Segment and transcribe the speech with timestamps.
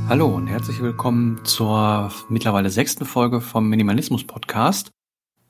[0.06, 4.90] Hallo und herzlich willkommen zur mittlerweile sechsten Folge vom Minimalismus Podcast.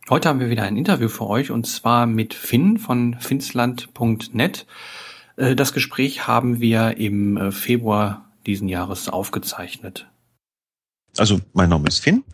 [0.09, 4.65] Heute haben wir wieder ein Interview für euch und zwar mit Finn von finsland.net.
[5.37, 10.07] Äh, das Gespräch haben wir im äh, Februar diesen Jahres aufgezeichnet.
[11.17, 12.25] Also mein Name ist Finn.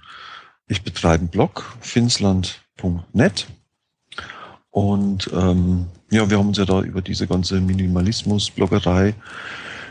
[0.69, 3.47] Ich betreibe einen Blog finsland.net
[4.71, 9.15] und ähm, ja, wir haben uns ja da über diese ganze Minimalismus-Bloggerei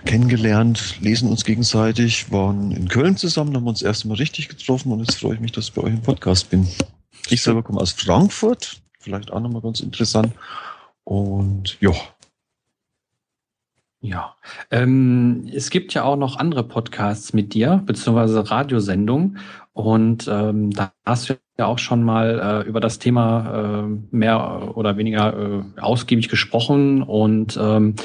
[0.06, 5.00] kennengelernt, lesen uns gegenseitig, waren in Köln zusammen, haben uns erst mal richtig getroffen und
[5.02, 6.68] jetzt freue ich mich, dass ich bei euch im Podcast bin.
[7.30, 10.34] Ich selber komme aus Frankfurt, vielleicht auch nochmal ganz interessant.
[11.04, 11.92] Und ja,
[14.02, 14.36] ja,
[14.72, 19.38] ähm, es gibt ja auch noch andere Podcasts mit dir, beziehungsweise Radiosendungen.
[19.74, 24.76] Und ähm, da hast du ja auch schon mal äh, über das Thema äh, mehr
[24.76, 27.04] oder weniger äh, ausgiebig gesprochen.
[27.04, 27.96] Und ähm,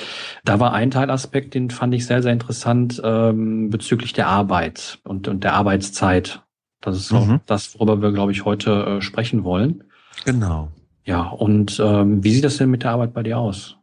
[0.44, 5.28] da war ein Teilaspekt, den fand ich sehr, sehr interessant ähm, bezüglich der Arbeit und,
[5.28, 6.42] und der Arbeitszeit.
[6.83, 7.19] Das ist mhm.
[7.19, 9.84] auch das, worüber wir, glaube ich, heute äh, sprechen wollen.
[10.27, 10.69] Genau.
[11.05, 13.77] Ja, und ähm, wie sieht das denn mit der Arbeit bei dir aus?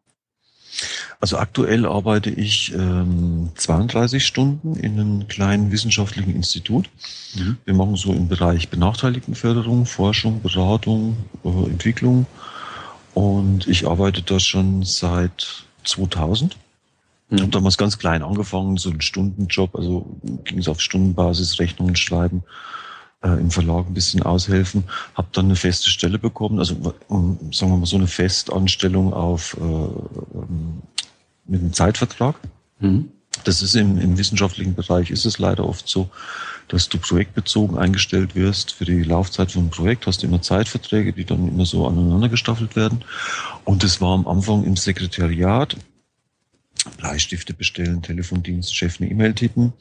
[1.23, 6.89] Also aktuell arbeite ich ähm, 32 Stunden in einem kleinen wissenschaftlichen Institut.
[7.35, 7.55] Mhm.
[7.63, 11.15] Wir machen so im Bereich Benachteiligtenförderung, Forschung, Beratung,
[11.45, 12.25] äh, Entwicklung.
[13.13, 16.57] Und ich arbeite da schon seit 2000.
[17.29, 17.39] Mhm.
[17.39, 20.05] Habe damals ganz klein angefangen, so ein Stundenjob, also
[20.43, 22.43] ging es auf Stundenbasis, Rechnungen schreiben,
[23.23, 24.83] äh, im Verlag ein bisschen aushelfen,
[25.15, 26.75] habe dann eine feste Stelle bekommen, also
[27.07, 30.81] sagen wir mal so eine Festanstellung auf äh, ähm,
[31.45, 32.35] mit einem Zeitvertrag.
[32.79, 33.09] Mhm.
[33.43, 36.09] Das ist im, im wissenschaftlichen Bereich ist es leider oft so,
[36.67, 41.25] dass du projektbezogen eingestellt wirst für die Laufzeit von einem Projekt, hast immer Zeitverträge, die
[41.25, 43.03] dann immer so aneinander gestaffelt werden.
[43.65, 45.75] Und das war am Anfang im Sekretariat.
[46.97, 49.73] Bleistifte bestellen, Telefondienst, Chef eine E-Mail tippen.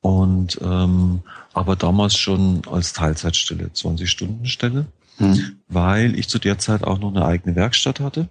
[0.00, 1.22] Und ähm,
[1.52, 4.86] aber damals schon als Teilzeitstelle, 20-Stunden-Stelle,
[5.18, 5.56] mhm.
[5.68, 8.28] weil ich zu der Zeit auch noch eine eigene Werkstatt hatte.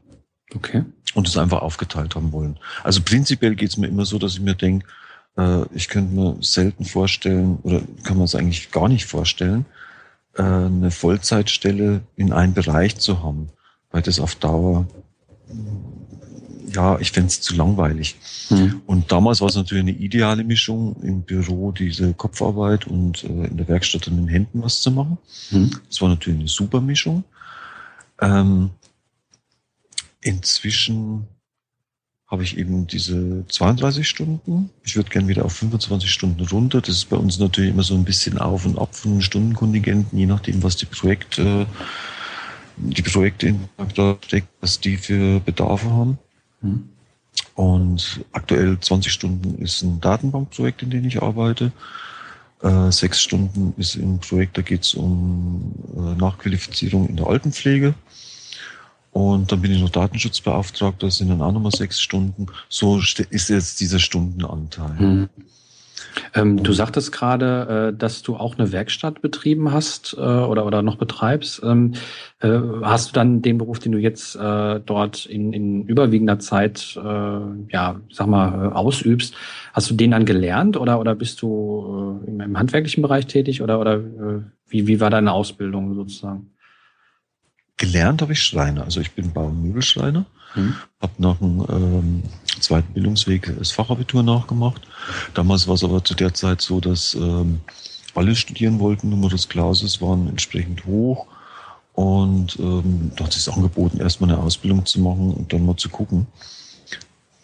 [0.56, 0.84] Okay.
[1.14, 2.58] Und es einfach aufgeteilt haben wollen.
[2.84, 4.86] Also prinzipiell geht es mir immer so, dass ich mir denke,
[5.38, 9.66] äh, ich könnte mir selten vorstellen, oder kann man es eigentlich gar nicht vorstellen,
[10.36, 13.50] äh, eine Vollzeitstelle in einem Bereich zu haben,
[13.92, 14.88] weil das auf Dauer,
[16.74, 18.16] ja, ich fände es zu langweilig.
[18.50, 18.82] Mhm.
[18.86, 23.58] Und damals war es natürlich eine ideale Mischung, im Büro diese Kopfarbeit und äh, in
[23.58, 25.18] der Werkstatt an den Händen was zu machen.
[25.52, 25.72] Mhm.
[25.90, 27.26] Das war natürlich eine super Mischung.
[28.22, 28.70] Ähm,
[30.22, 31.28] Inzwischen
[32.32, 34.70] habe ich eben diese 32 Stunden.
[34.84, 36.80] Ich würde gern wieder auf 25 Stunden runter.
[36.80, 40.18] Das ist bei uns natürlich immer so ein bisschen auf und ab von den Stundenkontingenten,
[40.18, 41.68] je nachdem, was die Projekte,
[42.78, 46.20] die Projekte in da steckt, was die für Bedarfe haben.
[46.62, 46.90] Mhm.
[47.56, 51.74] Und aktuell 20 Stunden ist ein Datenbankprojekt, in dem ich arbeite.
[52.62, 57.94] Äh, sechs Stunden ist ein Projekt, da geht es um äh, Nachqualifizierung in der Altenpflege.
[59.12, 62.48] Und dann bin ich noch Datenschutzbeauftragter, das sind dann auch nochmal sechs Stunden.
[62.70, 64.98] So ist jetzt dieser Stundenanteil.
[64.98, 65.30] Hm.
[66.34, 70.82] Ähm, du sagtest gerade, äh, dass du auch eine Werkstatt betrieben hast äh, oder, oder
[70.82, 71.62] noch betreibst.
[71.64, 71.94] Ähm,
[72.40, 76.98] äh, hast du dann den Beruf, den du jetzt äh, dort in, in überwiegender Zeit,
[76.98, 77.02] äh,
[77.70, 79.36] ja, sag mal, äh, ausübst,
[79.74, 83.80] hast du den dann gelernt oder, oder bist du im, im handwerklichen Bereich tätig oder,
[83.80, 84.02] oder
[84.68, 86.52] wie, wie war deine Ausbildung sozusagen?
[87.82, 88.84] Gelernt habe ich Schreiner.
[88.84, 90.28] Also ich bin Bau- und Möbelschreiner.
[90.54, 90.76] Mhm.
[91.02, 92.24] Habe nach dem ähm,
[92.60, 94.84] zweiten Bildungsweg das Fachabitur nachgemacht.
[95.34, 97.62] Damals war es aber zu der Zeit so, dass ähm,
[98.14, 99.10] alle studieren wollten.
[99.10, 101.26] Nummer des Klauses waren entsprechend hoch.
[101.94, 105.90] Und ähm, da hat sich angeboten, erstmal eine Ausbildung zu machen und dann mal zu
[105.90, 106.28] gucken.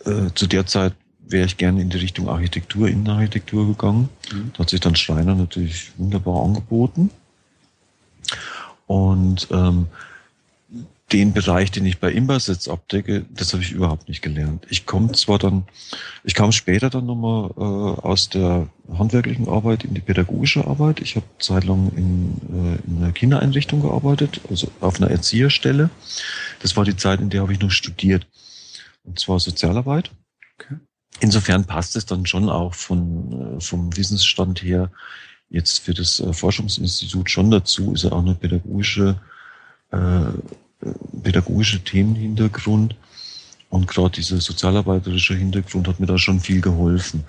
[0.05, 0.93] Äh, zu der Zeit
[1.27, 4.09] wäre ich gerne in die Richtung Architektur, Innenarchitektur gegangen.
[4.31, 4.51] Mhm.
[4.53, 7.09] Da hat sich dann Schreiner natürlich wunderbar angeboten.
[8.85, 9.87] Und ähm,
[11.13, 14.65] den Bereich, den ich bei Imbas jetzt abdecke, das habe ich überhaupt nicht gelernt.
[14.69, 15.65] Ich komme zwar dann,
[16.25, 20.99] ich kam später dann nochmal äh, aus der handwerklichen Arbeit in die pädagogische Arbeit.
[20.99, 25.89] Ich habe zeitlang in, äh, in einer Kindereinrichtung gearbeitet, also auf einer Erzieherstelle.
[26.61, 28.27] Das war die Zeit, in der habe ich noch studiert.
[29.05, 30.11] Und zwar Sozialarbeit.
[30.59, 30.75] Okay.
[31.21, 34.91] Insofern passt es dann schon auch von, äh, vom Wissensstand her
[35.49, 39.21] jetzt für das äh, Forschungsinstitut schon dazu, ist ja auch eine pädagogische
[39.91, 40.25] äh,
[41.23, 42.95] pädagogische Themenhintergrund
[43.69, 47.23] und gerade dieser sozialarbeiterische Hintergrund hat mir da schon viel geholfen.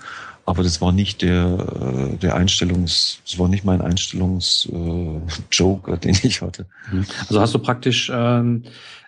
[0.45, 6.41] Aber das war nicht der, der Einstellungs, das war nicht mein Einstellungsjoker, äh, den ich
[6.41, 6.65] hatte.
[6.91, 7.05] Mhm.
[7.27, 8.63] Also hast du praktisch ähm,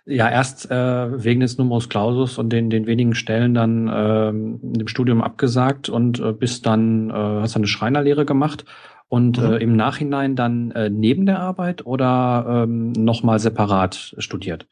[0.05, 4.87] ja erst äh, wegen des Numerus Clausus und den, den wenigen Stellen dann ähm, dem
[4.87, 8.65] Studium abgesagt und äh, bist dann, äh, hast eine Schreinerlehre gemacht
[9.11, 9.43] und mhm.
[9.43, 14.67] äh, im Nachhinein dann äh, neben der Arbeit oder ähm, nochmal separat studiert?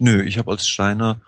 [0.00, 1.20] Nö, ich habe als Schreiner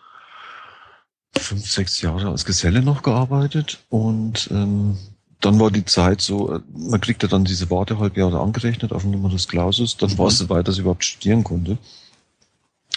[1.39, 4.99] fünf, sechs Jahre als Geselle noch gearbeitet und ähm,
[5.41, 9.47] dann war die Zeit so, äh, man kriegte dann diese Wartehalbjahre angerechnet auf den Numerus
[9.47, 10.19] Clausus, dann mhm.
[10.19, 11.79] war es so weit, dass ich überhaupt studieren konnte.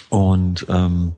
[0.08, 1.12] Und ähm,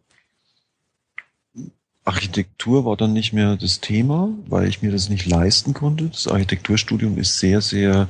[2.06, 6.04] Architektur war dann nicht mehr das Thema, weil ich mir das nicht leisten konnte.
[6.04, 8.08] Das Architekturstudium ist sehr, sehr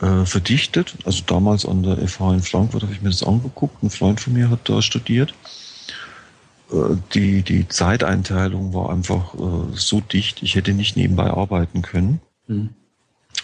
[0.00, 0.96] äh, verdichtet.
[1.04, 3.82] Also damals an der FH in Frankfurt habe ich mir das angeguckt.
[3.82, 5.34] Ein Freund von mir hat da studiert.
[6.72, 12.20] Äh, die, die Zeiteinteilung war einfach äh, so dicht, ich hätte nicht nebenbei arbeiten können.
[12.46, 12.70] Mhm.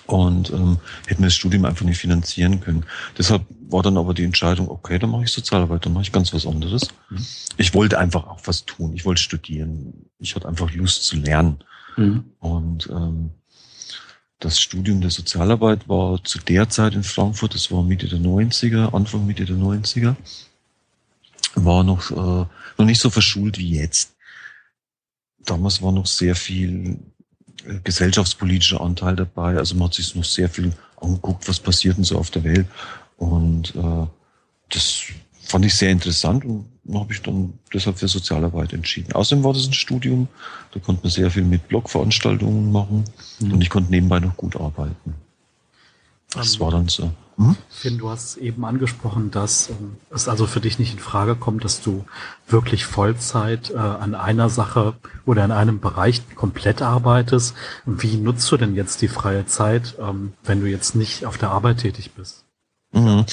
[0.06, 2.84] Und ähm, hätten wir das Studium einfach nicht finanzieren können.
[3.18, 6.32] Deshalb war dann aber die Entscheidung, okay, dann mache ich Sozialarbeit, dann mache ich ganz
[6.32, 6.88] was anderes.
[7.10, 7.26] Mhm.
[7.56, 8.94] Ich wollte einfach auch was tun.
[8.94, 10.06] Ich wollte studieren.
[10.18, 11.58] Ich hatte einfach Lust zu lernen.
[11.96, 12.24] Mhm.
[12.38, 13.30] Und ähm,
[14.38, 18.94] das Studium der Sozialarbeit war zu der Zeit in Frankfurt, das war Mitte der 90er,
[18.94, 20.14] Anfang Mitte der 90er,
[21.54, 22.46] war noch, äh,
[22.78, 24.14] noch nicht so verschult wie jetzt.
[25.44, 26.98] Damals war noch sehr viel
[27.84, 29.56] gesellschaftspolitischer Anteil dabei.
[29.56, 32.66] Also man hat sich noch sehr viel angeguckt, was passiert denn so auf der Welt.
[33.16, 34.06] Und äh,
[34.68, 35.02] das
[35.42, 39.12] fand ich sehr interessant und habe ich dann deshalb für Sozialarbeit entschieden.
[39.12, 40.28] Außerdem war das ein Studium,
[40.72, 43.04] da konnte man sehr viel mit Blogveranstaltungen machen
[43.40, 43.54] mhm.
[43.54, 45.14] und ich konnte nebenbei noch gut arbeiten.
[46.32, 47.12] Das ähm, war dann so.
[47.38, 47.54] Hm?
[47.68, 51.64] Finn, du hast eben angesprochen, dass ähm, es also für dich nicht in Frage kommt,
[51.64, 52.06] dass du
[52.48, 54.94] wirklich Vollzeit äh, an einer Sache
[55.26, 57.54] oder in einem Bereich komplett arbeitest.
[57.84, 61.50] Wie nutzt du denn jetzt die freie Zeit, ähm, wenn du jetzt nicht auf der
[61.50, 62.44] Arbeit tätig bist?
[62.92, 63.26] Mhm.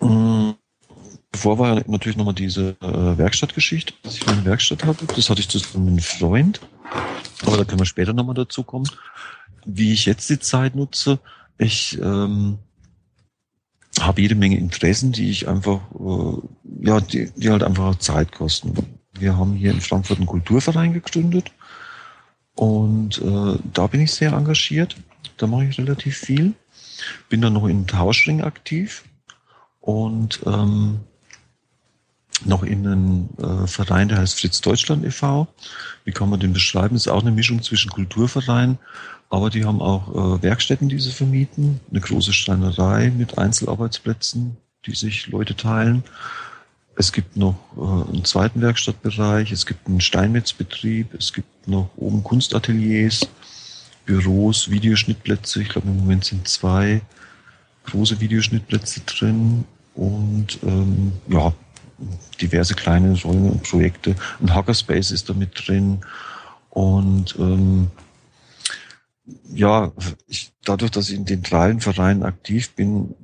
[0.00, 0.54] Mhm.
[1.32, 5.04] Bevor war natürlich nochmal diese äh, Werkstattgeschichte, dass ich eine Werkstatt hatte.
[5.06, 6.60] Das hatte ich zusammen mit einem Freund.
[7.44, 8.88] Aber da können wir später nochmal dazu kommen.
[9.64, 11.18] Wie ich jetzt die Zeit nutze,
[11.58, 12.58] ich ähm,
[14.00, 18.74] habe jede Menge Interessen, die ich einfach, äh, ja, die, die halt einfach Zeit kosten.
[19.18, 21.52] Wir haben hier in Frankfurt einen Kulturverein gegründet
[22.54, 24.96] und äh, da bin ich sehr engagiert.
[25.36, 26.54] Da mache ich relativ viel.
[27.28, 29.04] Bin dann noch in Tauschring aktiv
[29.80, 31.00] und ähm,
[32.44, 35.48] noch in einem äh, Verein, der heißt Fritz Deutschland e.V.
[36.04, 36.96] Wie kann man den beschreiben?
[36.96, 38.78] Ist auch eine Mischung zwischen Kulturverein,
[39.30, 44.94] aber die haben auch äh, Werkstätten, die sie vermieten, eine große Schreinerei mit Einzelarbeitsplätzen, die
[44.94, 46.02] sich Leute teilen.
[46.96, 52.24] Es gibt noch äh, einen zweiten Werkstattbereich, es gibt einen Steinmetzbetrieb, es gibt noch oben
[52.24, 53.28] Kunstateliers,
[54.06, 55.62] Büros, Videoschnittplätze.
[55.62, 57.02] Ich glaube, im Moment sind zwei
[57.84, 59.64] große Videoschnittplätze drin
[59.94, 61.52] und ähm, ja,
[62.40, 64.14] diverse kleine Räume und Projekte.
[64.40, 66.00] Ein Hackerspace ist da mit drin.
[66.70, 67.90] Und ähm,
[69.52, 69.92] ja,
[70.26, 73.14] ich, dadurch, dass ich in den dreien Vereinen aktiv bin,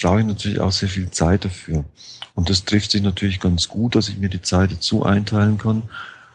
[0.00, 1.84] brauche ich natürlich auch sehr viel Zeit dafür.
[2.34, 5.82] Und das trifft sich natürlich ganz gut, dass ich mir die Zeit dazu einteilen kann,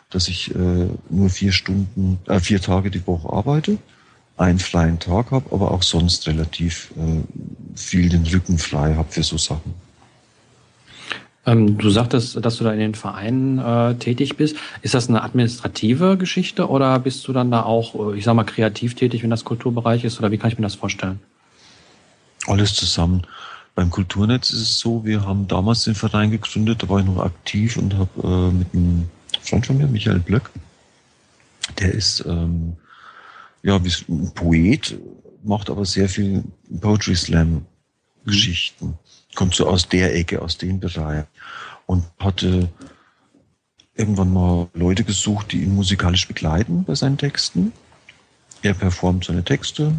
[0.10, 3.78] dass ich äh, nur vier Stunden, äh, vier Tage die Woche arbeite,
[4.38, 7.24] einen freien Tag habe, aber auch sonst relativ äh,
[7.76, 9.74] viel den Rücken frei habe für so Sachen.
[11.46, 14.56] Ähm, du sagtest, dass du da in den Vereinen äh, tätig bist.
[14.82, 18.44] Ist das eine administrative Geschichte oder bist du dann da auch, äh, ich sag mal,
[18.44, 20.18] kreativ tätig, wenn das Kulturbereich ist?
[20.20, 21.20] Oder wie kann ich mir das vorstellen?
[22.48, 23.26] Alles zusammen.
[23.76, 27.20] Beim Kulturnetz ist es so, wir haben damals den Verein gegründet, da war ich noch
[27.20, 29.10] aktiv und habe äh, mit einem
[29.42, 30.50] Freund von mir, Michael Blöck,
[31.80, 32.78] der ist ähm,
[33.64, 34.98] ja ein Poet,
[35.44, 36.44] macht aber sehr viel
[36.80, 37.66] Poetry Slam
[38.26, 38.98] Geschichten.
[39.36, 41.26] Kommt so aus der Ecke, aus dem Bereich
[41.86, 42.70] und hatte
[43.96, 47.72] irgendwann mal Leute gesucht, die ihn musikalisch begleiten bei seinen Texten.
[48.62, 49.94] Er performt seine Texte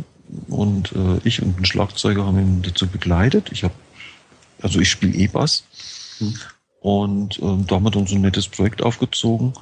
[0.49, 3.51] und äh, ich und ein Schlagzeuger haben ihn dazu begleitet.
[3.53, 3.75] Ich habe,
[4.61, 5.65] also ich spiele E-Bass
[6.21, 6.35] mhm.
[6.81, 9.55] und äh, da haben wir dann so ein nettes Projekt aufgezogen,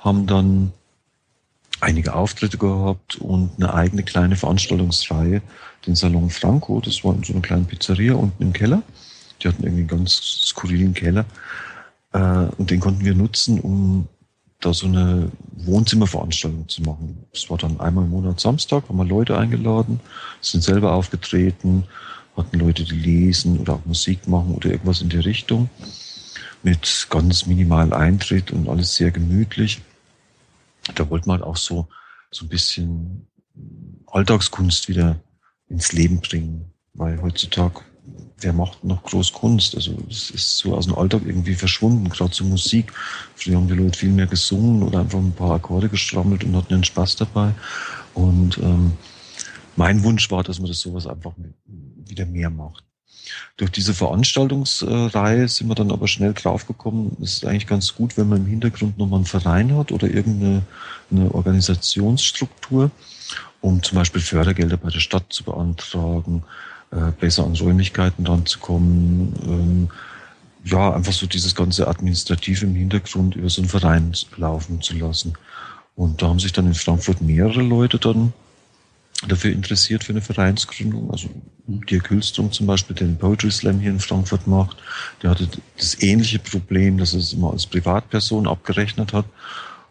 [0.00, 0.72] haben dann
[1.80, 5.42] einige Auftritte gehabt und eine eigene kleine Veranstaltungsreihe,
[5.86, 8.82] den Salon Franco, das war in so einer kleinen Pizzeria unten im Keller.
[9.44, 11.26] Die hatten irgendwie einen ganz skurrilen Keller.
[12.12, 14.08] Äh, und den konnten wir nutzen, um
[14.60, 17.24] da so eine Wohnzimmerveranstaltung zu machen.
[17.32, 20.00] Das war dann einmal im Monat Samstag, haben wir Leute eingeladen,
[20.40, 21.84] sind selber aufgetreten,
[22.36, 25.68] hatten Leute, die lesen oder auch Musik machen oder irgendwas in der Richtung.
[26.62, 29.82] Mit ganz minimal Eintritt und alles sehr gemütlich.
[30.94, 31.86] Da wollten wir halt auch so
[32.34, 33.26] so ein bisschen
[34.06, 35.16] Alltagskunst wieder
[35.68, 36.72] ins Leben bringen.
[36.94, 37.80] Weil heutzutage,
[38.44, 39.74] wer macht noch groß Kunst?
[39.74, 42.92] Also es ist so aus dem Alltag irgendwie verschwunden, gerade zur Musik.
[43.34, 46.74] Früher haben die Leute viel mehr gesungen oder einfach ein paar Akkorde gestrammelt und hatten
[46.74, 47.52] einen Spaß dabei.
[48.12, 48.92] Und ähm,
[49.76, 51.32] mein Wunsch war, dass man das sowas einfach
[51.66, 52.84] wieder mehr macht.
[53.56, 58.28] Durch diese Veranstaltungsreihe sind wir dann aber schnell draufgekommen, es ist eigentlich ganz gut, wenn
[58.28, 60.62] man im Hintergrund nochmal einen Verein hat oder irgendeine
[61.10, 62.90] eine Organisationsstruktur,
[63.60, 66.44] um zum Beispiel Fördergelder bei der Stadt zu beantragen,
[66.94, 69.88] äh, besser an Räumlichkeiten ranzukommen, ähm,
[70.64, 75.34] ja, einfach so dieses ganze Administrative im Hintergrund über so einen Verein laufen zu lassen.
[75.96, 78.32] Und da haben sich dann in Frankfurt mehrere Leute dann
[79.28, 81.10] dafür interessiert für eine Vereinsgründung.
[81.10, 81.28] Also
[81.66, 84.76] Dirk Hülstrom zum Beispiel, der den Poetry Slam hier in Frankfurt macht,
[85.22, 89.26] der hatte das ähnliche Problem, dass er es immer als Privatperson abgerechnet hat.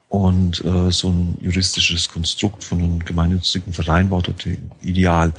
[0.09, 4.47] Und äh, so ein juristisches Konstrukt von einem gemeinnützigen Verein war dort
[4.81, 5.33] ideal.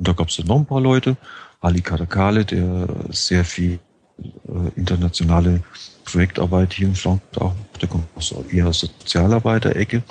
[0.00, 1.18] Und da gab es dann noch ein paar Leute.
[1.60, 3.78] Ali Karakale, der sehr viel
[4.18, 5.62] äh, internationale
[6.06, 10.02] Projektarbeit hier in Frankfurt auch, der kommt aus eher Sozialarbeiter-Ecke.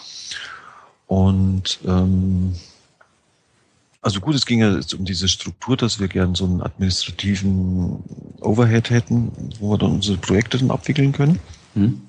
[1.08, 2.54] Und ähm,
[4.04, 8.04] also gut, es ging ja jetzt um diese Struktur, dass wir gern so einen administrativen
[8.42, 11.40] Overhead hätten, wo wir dann unsere Projekte dann abwickeln können.
[11.74, 12.00] Mhm.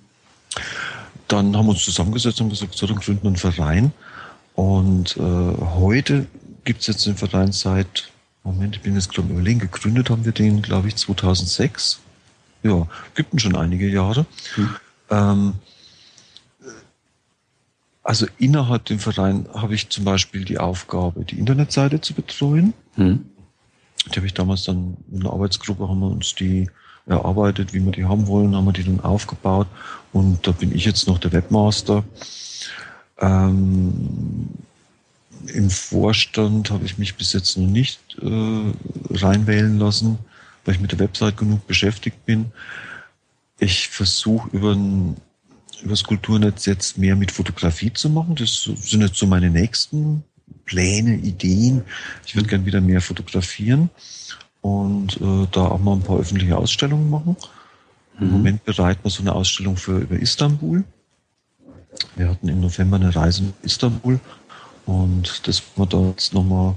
[1.29, 3.93] Dann haben wir uns zusammengesetzt und gesagt, so, dann gründen wir einen Verein.
[4.55, 6.27] Und äh, heute
[6.71, 8.13] gibt es jetzt den Verein seit,
[8.45, 11.99] Moment, ich bin jetzt gerade überlegen, gegründet haben wir den, glaube ich, 2006.
[12.63, 12.87] Ja,
[13.17, 14.25] gibt ihn schon einige Jahre.
[14.57, 14.77] Mhm.
[15.11, 15.55] Ähm,
[18.05, 22.73] also innerhalb dem Verein habe ich zum Beispiel die Aufgabe, die Internetseite zu betreuen.
[22.95, 23.25] Hm.
[24.07, 26.71] Die habe ich damals dann in der Arbeitsgruppe, haben wir uns die
[27.07, 29.67] erarbeitet, wie wir die haben wollen, haben wir die dann aufgebaut.
[30.13, 32.05] Und da bin ich jetzt noch der Webmaster.
[33.19, 34.51] Ähm,
[35.47, 38.73] Im Vorstand habe ich mich bis jetzt noch nicht äh,
[39.11, 40.19] reinwählen lassen,
[40.65, 42.53] weil ich mit der Website genug beschäftigt bin.
[43.59, 44.77] Ich versuche über
[45.85, 48.35] das Kulturnetz jetzt mehr mit Fotografie zu machen.
[48.35, 50.25] Das sind jetzt so meine nächsten
[50.65, 51.83] Pläne, Ideen.
[52.27, 53.91] Ich würde gern wieder mehr fotografieren
[54.61, 57.37] und äh, da auch mal ein paar öffentliche Ausstellungen machen.
[58.19, 58.27] Mhm.
[58.27, 60.85] Im Moment bereiten wir so eine Ausstellung für über Istanbul.
[62.17, 64.21] Wir hatten im November eine Reise in Istanbul
[64.91, 66.75] und das wollen wir da jetzt nochmal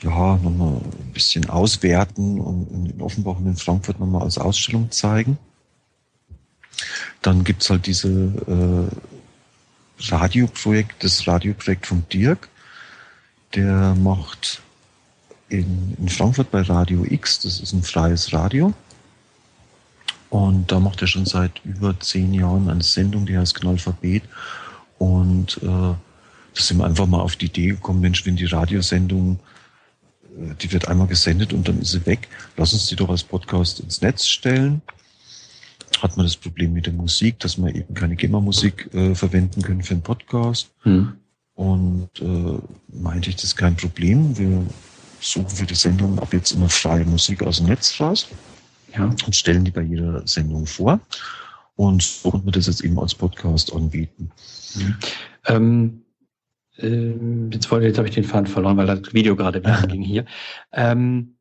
[0.00, 5.36] ja, nochmal ein bisschen auswerten und in Offenbach und in Frankfurt nochmal als Ausstellung zeigen.
[7.20, 12.48] Dann gibt's halt diese äh, Radioprojekt, das Radioprojekt von Dirk.
[13.54, 14.62] Der macht
[15.48, 18.72] in, in Frankfurt bei Radio X, das ist ein freies Radio.
[20.30, 24.22] Und da macht er schon seit über zehn Jahren eine Sendung, die heißt Knalphabet.
[24.98, 25.94] Und äh,
[26.54, 29.38] da sind wir einfach mal auf die Idee gekommen, Mensch, wenn die Radiosendung,
[30.36, 33.22] äh, die wird einmal gesendet und dann ist sie weg, lass uns die doch als
[33.22, 34.82] Podcast ins Netz stellen
[36.02, 39.82] hat man das Problem mit der Musik, dass man eben keine GEMA-Musik äh, verwenden können
[39.82, 40.70] für einen Podcast.
[40.82, 41.14] Hm.
[41.54, 44.36] Und äh, meinte ich, das ist kein Problem.
[44.38, 44.64] Wir
[45.20, 48.28] suchen für die Sendung ab jetzt immer freie Musik aus dem Netz raus
[48.96, 49.04] ja.
[49.04, 51.00] und stellen die bei jeder Sendung vor.
[51.76, 54.30] Und so konnte man das jetzt eben als Podcast anbieten.
[54.74, 54.96] Mhm.
[55.46, 56.02] Ähm,
[56.82, 57.14] äh,
[57.52, 60.24] jetzt, jetzt habe ich den Faden verloren, weil das Video gerade ging hier.
[60.72, 61.34] Ähm,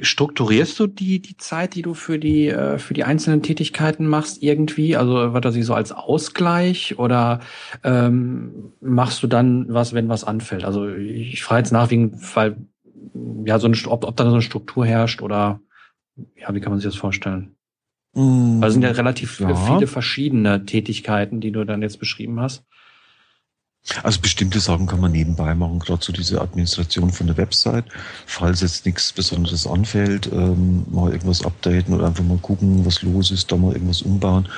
[0.00, 4.42] strukturierst du die, die Zeit, die du für die, äh, für die einzelnen Tätigkeiten machst,
[4.42, 4.96] irgendwie?
[4.96, 7.40] Also wird das so als Ausgleich oder
[7.84, 10.64] ähm, machst du dann was, wenn was anfällt?
[10.64, 12.56] Also ich frage jetzt nach, wegen, weil
[13.44, 15.60] ja, so eine, ob, ob da so eine Struktur herrscht oder
[16.36, 17.56] ja, wie kann man sich das vorstellen?
[18.14, 19.54] Mm, also sind ja relativ ja.
[19.54, 22.64] viele verschiedene Tätigkeiten, die du dann jetzt beschrieben hast.
[24.02, 27.84] Also bestimmte Sachen kann man nebenbei machen, gerade so diese Administration von der Website.
[28.26, 33.30] Falls jetzt nichts Besonderes anfällt, ähm, mal irgendwas updaten oder einfach mal gucken, was los
[33.30, 34.48] ist, da mal irgendwas umbauen.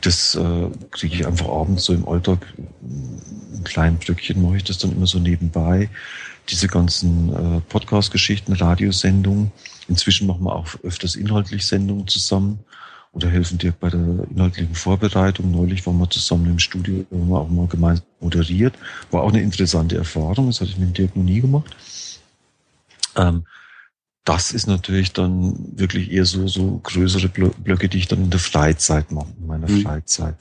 [0.00, 2.38] Das äh, kriege ich einfach abends so im Alltag.
[2.80, 5.90] In kleinen Blöckchen mache ich das dann immer so nebenbei.
[6.48, 9.52] Diese ganzen äh, Podcast-Geschichten, Radiosendungen.
[9.88, 12.60] Inzwischen machen wir auch öfters inhaltlich Sendungen zusammen
[13.12, 14.00] oder helfen dir bei der
[14.30, 15.50] inhaltlichen Vorbereitung.
[15.50, 18.74] Neulich waren wir zusammen im Studio, haben wir auch mal gemeinsam moderiert.
[19.10, 21.76] War auch eine interessante Erfahrung, das hatte ich mit Dirk noch nie gemacht.
[23.16, 23.44] Ähm,
[24.24, 28.40] das ist natürlich dann wirklich eher so, so größere Blöcke, die ich dann in der
[28.40, 29.80] Freizeit mache, in meiner mhm.
[29.80, 30.36] Freizeit.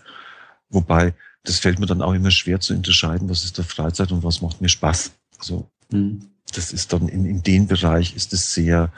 [0.69, 4.23] Wobei, das fällt mir dann auch immer schwer zu unterscheiden, was ist der Freizeit und
[4.23, 5.13] was macht mir Spaß.
[5.39, 6.27] Also, mhm.
[6.53, 8.91] das ist dann in, in dem Bereich ist es sehr,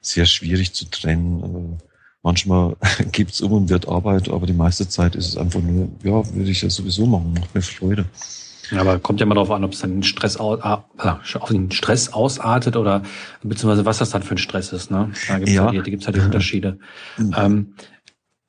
[0.00, 1.80] sehr schwierig zu trennen.
[2.22, 2.76] Manchmal
[3.12, 6.50] gibt's um und wird Arbeit, aber die meiste Zeit ist es einfach nur, ja, würde
[6.50, 8.06] ich ja sowieso machen, macht mir Freude.
[8.76, 10.84] Aber kommt ja mal darauf an, ob es dann Stress aus, ah,
[11.38, 13.02] auf den Stress ausartet oder
[13.42, 14.90] beziehungsweise was das dann für ein Stress ist.
[14.90, 15.10] Ne?
[15.26, 15.64] Da gibt es ja.
[15.64, 16.78] halt, halt die Unterschiede.
[17.16, 17.34] Mhm.
[17.36, 17.74] Ähm,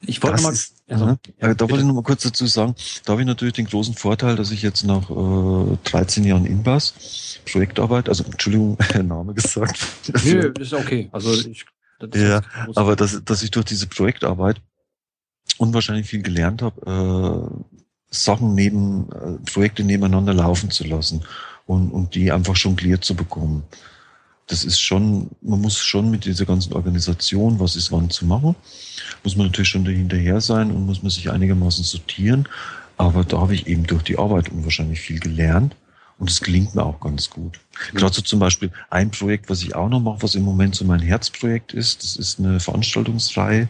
[0.06, 0.54] ich wollte mal,
[0.88, 2.74] also, ja, da wollte ich noch mal kurz dazu sagen,
[3.06, 7.40] da habe ich natürlich den großen Vorteil, dass ich jetzt nach äh, 13 Jahren Inbas
[7.52, 9.80] Projektarbeit, also Entschuldigung, Name gesagt.
[10.24, 11.10] Nö, ist okay.
[11.12, 11.66] Also ich,
[12.14, 12.42] ja,
[12.76, 14.62] aber dass, dass ich durch diese Projektarbeit
[15.58, 17.76] unwahrscheinlich viel gelernt habe, äh,
[18.12, 21.24] Sachen neben, äh, Projekte nebeneinander laufen zu lassen
[21.66, 23.64] und, und die einfach jongliert zu bekommen.
[24.48, 28.56] Das ist schon, man muss schon mit dieser ganzen Organisation, was ist wann zu machen,
[29.24, 32.48] muss man natürlich schon dahinterher sein und muss man sich einigermaßen sortieren.
[32.98, 35.76] Aber da habe ich eben durch die Arbeit unwahrscheinlich viel gelernt.
[36.20, 37.60] Und es gelingt mir auch ganz gut.
[37.94, 38.00] Mhm.
[38.00, 41.00] So zum Beispiel ein Projekt, was ich auch noch mache, was im Moment so mein
[41.00, 43.70] Herzprojekt ist, das ist eine Veranstaltungsreihe,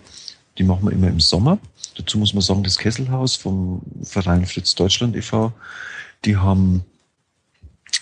[0.57, 1.59] die machen wir immer im Sommer.
[1.95, 5.53] Dazu muss man sagen, das Kesselhaus vom Verein Fritz Deutschland e.V.,
[6.25, 6.83] die haben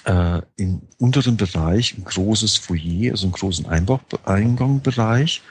[0.06, 3.66] äh, im unteren Bereich ein großes Foyer, also einen großen
[4.25, 5.42] Eingangbereich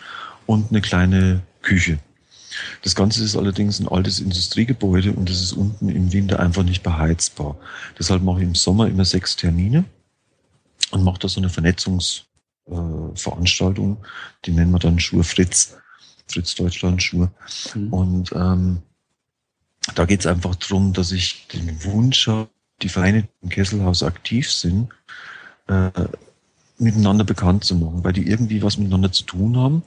[0.46, 1.98] und eine kleine Küche.
[2.82, 6.82] Das Ganze ist allerdings ein altes Industriegebäude und es ist unten im Winter einfach nicht
[6.82, 7.56] beheizbar.
[7.98, 9.84] Deshalb mache ich im Sommer immer sechs Termine
[10.90, 14.06] und mache da so eine Vernetzungsveranstaltung, äh,
[14.44, 15.76] die nennen wir dann Schur Fritz.
[16.28, 17.30] Fritz Deutschland Schuhe.
[17.74, 17.92] Mhm.
[17.92, 18.82] Und ähm,
[19.94, 22.48] da geht es einfach darum, dass ich den Wunsch habe,
[22.82, 24.88] die Vereine im Kesselhaus aktiv sind,
[25.68, 25.90] äh,
[26.78, 29.82] miteinander bekannt zu machen, weil die irgendwie was miteinander zu tun haben.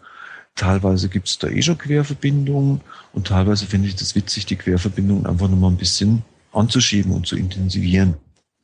[0.56, 2.82] Teilweise gibt es da eh schon Querverbindungen
[3.14, 7.38] und teilweise finde ich das witzig, die Querverbindungen einfach nochmal ein bisschen anzuschieben und zu
[7.38, 8.16] intensivieren.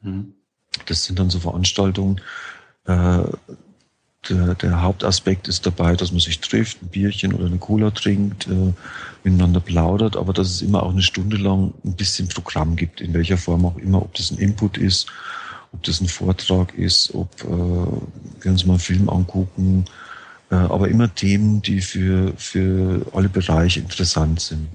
[0.02, 0.34] Mhm.
[0.88, 2.20] Das sind dann so Veranstaltungen,
[2.86, 3.24] äh,
[4.30, 8.48] der, der Hauptaspekt ist dabei, dass man sich trifft, ein Bierchen oder eine Cola trinkt,
[8.48, 8.74] äh,
[9.24, 13.14] miteinander plaudert, aber dass es immer auch eine Stunde lang ein bisschen Programm gibt, in
[13.14, 15.08] welcher Form auch immer, ob das ein Input ist,
[15.72, 19.86] ob das ein Vortrag ist, ob äh, wir uns mal einen Film angucken,
[20.56, 24.68] aber immer Themen, die für, für alle Bereiche interessant sind.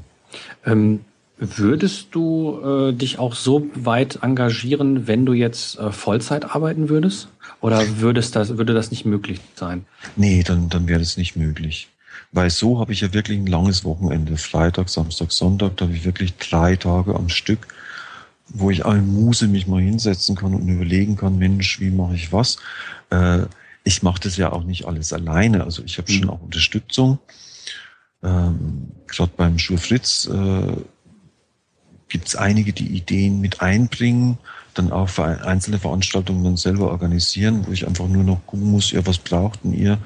[0.64, 1.00] Ähm,
[1.38, 7.28] würdest du äh, dich auch so weit engagieren, wenn du jetzt äh, Vollzeit arbeiten würdest?
[7.60, 9.84] Oder würde das, würde das nicht möglich sein?
[10.16, 11.88] Nee, dann, dann wäre das nicht möglich.
[12.32, 14.36] Weil so habe ich ja wirklich ein langes Wochenende.
[14.36, 17.68] Freitag, Samstag, Sonntag, da habe ich wirklich drei Tage am Stück,
[18.48, 22.32] wo ich eine Muse mich mal hinsetzen kann und überlegen kann, Mensch, wie mache ich
[22.32, 22.56] was?
[23.10, 23.42] Äh,
[23.84, 25.64] ich mache das ja auch nicht alles alleine.
[25.64, 26.16] Also ich habe mhm.
[26.16, 27.18] schon auch Unterstützung.
[28.22, 30.76] Ähm, Gerade beim Schulfritz äh,
[32.08, 34.38] gibt es einige, die Ideen mit einbringen
[34.74, 38.92] dann auch für einzelne Veranstaltungen dann selber organisieren, wo ich einfach nur noch gucken muss,
[38.92, 39.98] ja, was braucht denn ihr?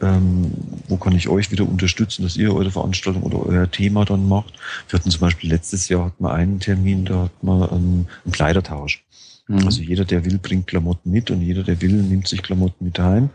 [0.00, 0.52] Ähm,
[0.88, 4.54] wo kann ich euch wieder unterstützen, dass ihr eure Veranstaltung oder euer Thema dann macht.
[4.88, 8.32] Wir hatten zum Beispiel letztes Jahr hatten wir einen Termin, da hat man einen, einen
[8.32, 9.04] Kleidertausch.
[9.52, 9.66] Mhm.
[9.66, 12.98] Also jeder, der will, bringt Klamotten mit und jeder, der will, nimmt sich Klamotten mit
[12.98, 13.30] heim.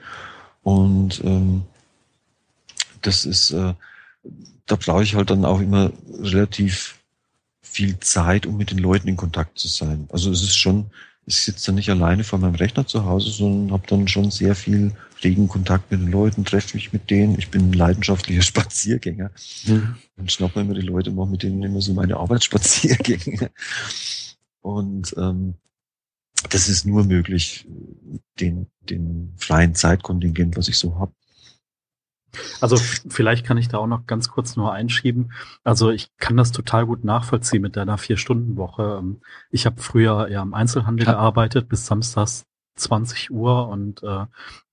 [0.63, 1.63] Und ähm,
[3.01, 3.73] das ist, äh,
[4.65, 6.99] da brauche ich halt dann auch immer relativ
[7.61, 10.07] viel Zeit, um mit den Leuten in Kontakt zu sein.
[10.11, 10.87] Also es ist schon,
[11.25, 14.55] ich sitze da nicht alleine vor meinem Rechner zu Hause, sondern habe dann schon sehr
[14.55, 17.37] viel regen Kontakt mit den Leuten, treffe mich mit denen.
[17.37, 19.29] Ich bin ein leidenschaftlicher Spaziergänger
[19.67, 19.95] mhm.
[20.17, 23.51] und schnappe immer die Leute, mache mit denen immer so meine Arbeitsspaziergänge.
[24.61, 25.53] Und ähm,
[26.49, 27.67] das ist nur möglich,
[28.39, 31.13] den, den freien Zeitkontingent, was ich so habe.
[32.61, 35.31] Also vielleicht kann ich da auch noch ganz kurz nur einschieben.
[35.63, 38.97] Also ich kann das total gut nachvollziehen mit deiner Vier-Stunden-Woche.
[38.99, 41.13] Ähm, ich habe früher ja im Einzelhandel ja.
[41.13, 42.45] gearbeitet bis samstags
[42.75, 44.25] 20 Uhr und äh,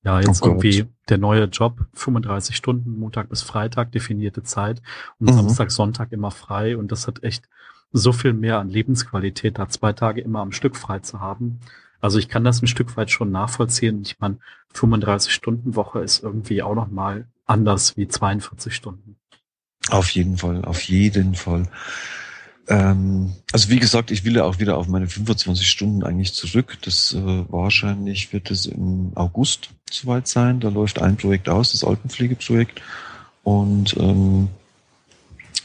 [0.03, 4.83] ja, jetzt oh irgendwie der neue Job, 35 Stunden, Montag bis Freitag, definierte Zeit
[5.19, 5.37] und mhm.
[5.37, 7.49] Samstag, Sonntag immer frei und das hat echt
[7.95, 11.61] so viel mehr an Lebensqualität, da zwei Tage immer am Stück frei zu haben.
[12.01, 14.03] Also ich kann das ein Stück weit schon nachvollziehen.
[14.03, 14.39] Ich meine,
[14.75, 19.17] 35 Stunden Woche ist irgendwie auch noch mal anders wie 42 Stunden.
[19.89, 21.69] Auf jeden Fall, auf jeden Fall.
[22.69, 26.79] Ähm, also wie gesagt, ich will ja auch wieder auf meine 25 Stunden eigentlich zurück.
[26.83, 30.59] Das äh, wahrscheinlich wird es im August soweit sein.
[30.59, 32.83] Da läuft ein Projekt aus, das Altenpflegeprojekt.
[33.45, 34.49] Und ähm,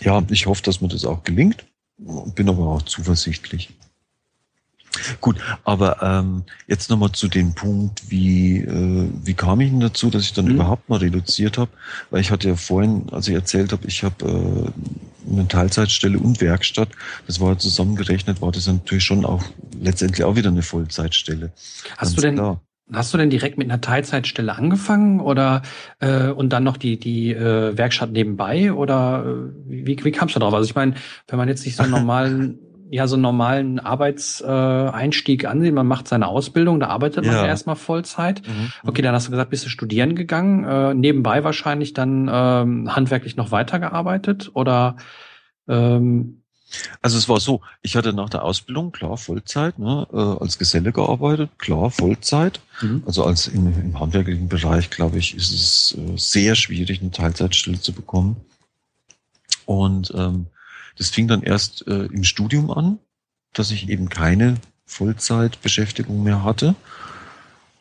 [0.01, 1.65] ja, ich hoffe, dass mir das auch gelingt.
[1.99, 3.73] Bin aber auch zuversichtlich.
[5.21, 10.09] Gut, aber ähm, jetzt nochmal zu dem Punkt, wie, äh, wie kam ich denn dazu,
[10.09, 10.55] dass ich dann mhm.
[10.55, 11.71] überhaupt mal reduziert habe?
[12.09, 16.41] Weil ich hatte ja vorhin, als ich erzählt habe, ich habe äh, eine Teilzeitstelle und
[16.41, 16.89] Werkstatt,
[17.27, 19.43] das war zusammengerechnet, war das natürlich schon auch
[19.79, 21.51] letztendlich auch wieder eine Vollzeitstelle.
[21.97, 22.61] Hast du denn, klar.
[22.91, 25.61] Hast du denn direkt mit einer Teilzeitstelle angefangen oder
[25.99, 30.39] äh, und dann noch die die äh, Werkstatt nebenbei oder äh, wie, wie kamst du
[30.39, 30.53] drauf?
[30.53, 30.95] Also ich meine,
[31.27, 32.59] wenn man jetzt nicht so einen normalen
[32.91, 35.75] ja so einen normalen Arbeitseinstieg äh, ansehen.
[35.75, 37.45] Man macht seine Ausbildung, da arbeitet man ja.
[37.45, 38.41] erstmal Vollzeit.
[38.47, 38.71] Mhm.
[38.85, 43.35] Okay, dann hast du gesagt, bist du studieren gegangen, äh, nebenbei wahrscheinlich dann ähm, handwerklich
[43.35, 44.97] noch weitergearbeitet oder
[45.67, 46.38] ähm,
[47.01, 50.91] also es war so, ich hatte nach der Ausbildung, klar, Vollzeit, ne, äh, als Geselle
[50.91, 52.59] gearbeitet, klar, Vollzeit.
[52.81, 53.03] Mhm.
[53.05, 57.79] Also als im, im handwerklichen Bereich, glaube ich, ist es äh, sehr schwierig, eine Teilzeitstelle
[57.79, 58.37] zu bekommen.
[59.65, 60.47] Und ähm,
[60.97, 62.99] das fing dann erst äh, im Studium an,
[63.53, 64.55] dass ich eben keine
[64.85, 66.75] Vollzeitbeschäftigung mehr hatte.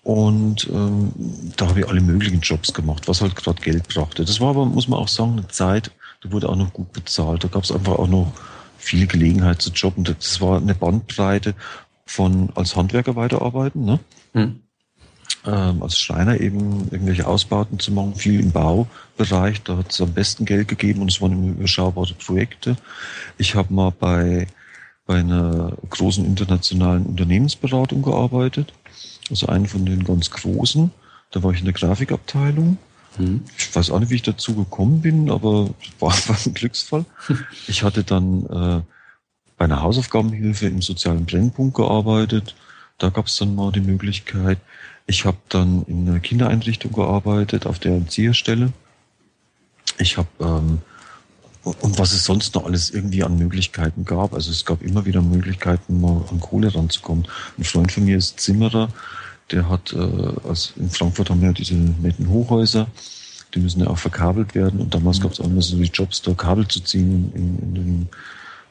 [0.02, 1.12] Und ähm,
[1.56, 4.24] da habe ich alle möglichen Jobs gemacht, was halt gerade Geld brachte.
[4.24, 5.90] Das war aber, muss man auch sagen, eine Zeit,
[6.22, 7.44] da wurde auch noch gut bezahlt.
[7.44, 8.32] Da gab es einfach auch noch
[8.88, 10.04] viel Gelegenheit zu jobben.
[10.04, 11.54] Das war eine Bandbreite
[12.06, 14.00] von als Handwerker weiterarbeiten, ne?
[14.32, 14.60] Hm
[15.46, 19.62] ähm, als Schreiner eben irgendwelche Ausbauten zu machen, viel im Baubereich.
[19.62, 22.76] Da hat es am besten Geld gegeben und es waren immer überschaubare Projekte.
[23.38, 24.46] Ich habe mal bei,
[25.06, 28.72] bei einer großen internationalen Unternehmensberatung gearbeitet,
[29.30, 30.90] also einen von den ganz großen.
[31.30, 32.78] Da war ich in der Grafikabteilung.
[33.18, 33.42] Mhm.
[33.56, 37.04] Ich weiß auch nicht, wie ich dazu gekommen bin, aber war, war ein Glücksfall.
[37.66, 38.82] Ich hatte dann äh,
[39.56, 42.54] bei einer Hausaufgabenhilfe im sozialen Brennpunkt gearbeitet.
[42.98, 44.58] Da gab es dann mal die Möglichkeit.
[45.06, 48.72] Ich habe dann in einer Kindereinrichtung gearbeitet, auf der Erzieherstelle.
[49.98, 50.78] Ich habe ähm,
[51.64, 54.34] und was es sonst noch alles irgendwie an Möglichkeiten gab.
[54.34, 57.26] Also es gab immer wieder Möglichkeiten, mal an Kohle ranzukommen.
[57.58, 58.88] Ein Freund von mir ist Zimmerer,
[59.50, 62.86] der hat, äh, also in Frankfurt haben wir ja diese netten Hochhäuser,
[63.54, 64.80] die müssen ja auch verkabelt werden.
[64.80, 65.22] Und damals mhm.
[65.22, 68.08] gab es auch immer so die Jobs, da Kabel zu ziehen in, in den,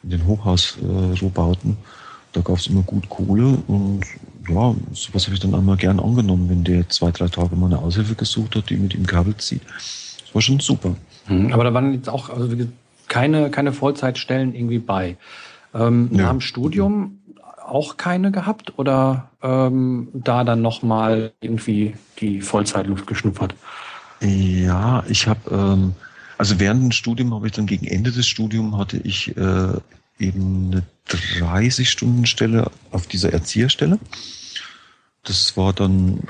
[0.03, 1.71] in den Hochhausrohbauten.
[1.71, 1.75] Äh,
[2.33, 4.01] da gab es immer gut Kohle und
[4.47, 7.79] ja, sowas habe ich dann einmal gern angenommen, wenn der zwei, drei Tage mal eine
[7.79, 9.61] Aushilfe gesucht hat, die mit ihm Kabel zieht.
[9.65, 10.95] Das war schon super.
[11.27, 12.49] Mhm, aber da waren jetzt auch also
[13.07, 15.17] keine, keine Vollzeitstellen irgendwie bei.
[15.73, 16.23] Ähm, ja.
[16.23, 17.19] Nach dem Studium
[17.67, 23.56] auch keine gehabt oder ähm, da dann nochmal irgendwie die Vollzeitluft geschnuppert?
[24.21, 25.93] Ja, ich habe, ähm,
[26.38, 29.73] also während dem Studium habe ich dann gegen Ende des Studiums hatte ich äh,
[30.19, 33.99] eben eine 30-Stunden-Stelle auf dieser Erzieherstelle.
[35.23, 36.21] Das war dann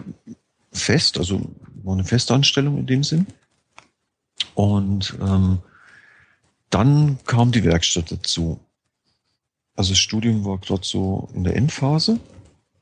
[0.72, 1.42] fest, also
[1.84, 3.28] war eine Festanstellung in dem Sinn.
[4.56, 5.60] Und ähm,
[6.70, 8.60] dann kam die Werkstatt dazu.
[9.78, 12.20] Also das Studium war gerade so in der Endphase.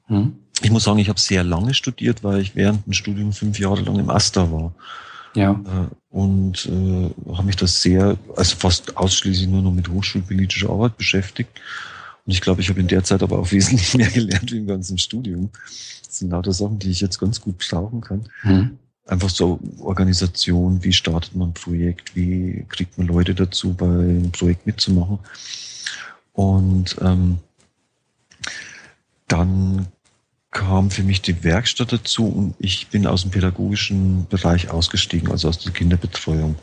[0.08, 0.34] Hm.
[0.62, 3.82] Ich muss sagen, ich habe sehr lange studiert, weil ich während dem Studium fünf Jahre
[3.82, 4.74] lang im Asta war.
[5.36, 5.52] Ja.
[5.52, 10.98] Äh, und äh, habe mich das sehr, also fast ausschließlich nur noch mit hochschulpolitischer Arbeit
[10.98, 11.52] beschäftigt.
[12.26, 14.68] Und ich glaube, ich habe in der Zeit aber auch wesentlich mehr gelernt wie im
[14.68, 15.50] ganzen Studium.
[16.06, 18.30] Das sind lauter Sachen, die ich jetzt ganz gut brauchen kann.
[18.44, 18.80] Mhm.
[19.06, 24.32] Einfach so Organisation, wie startet man ein Projekt, wie kriegt man Leute dazu, bei einem
[24.32, 25.20] Projekt mitzumachen.
[26.36, 27.40] Und ähm,
[29.28, 29.88] dann
[30.52, 35.50] kam für mich die Werkstatt dazu und ich bin aus dem pädagogischen Bereich ausgestiegen, also
[35.50, 36.56] aus der Kinderbetreuung.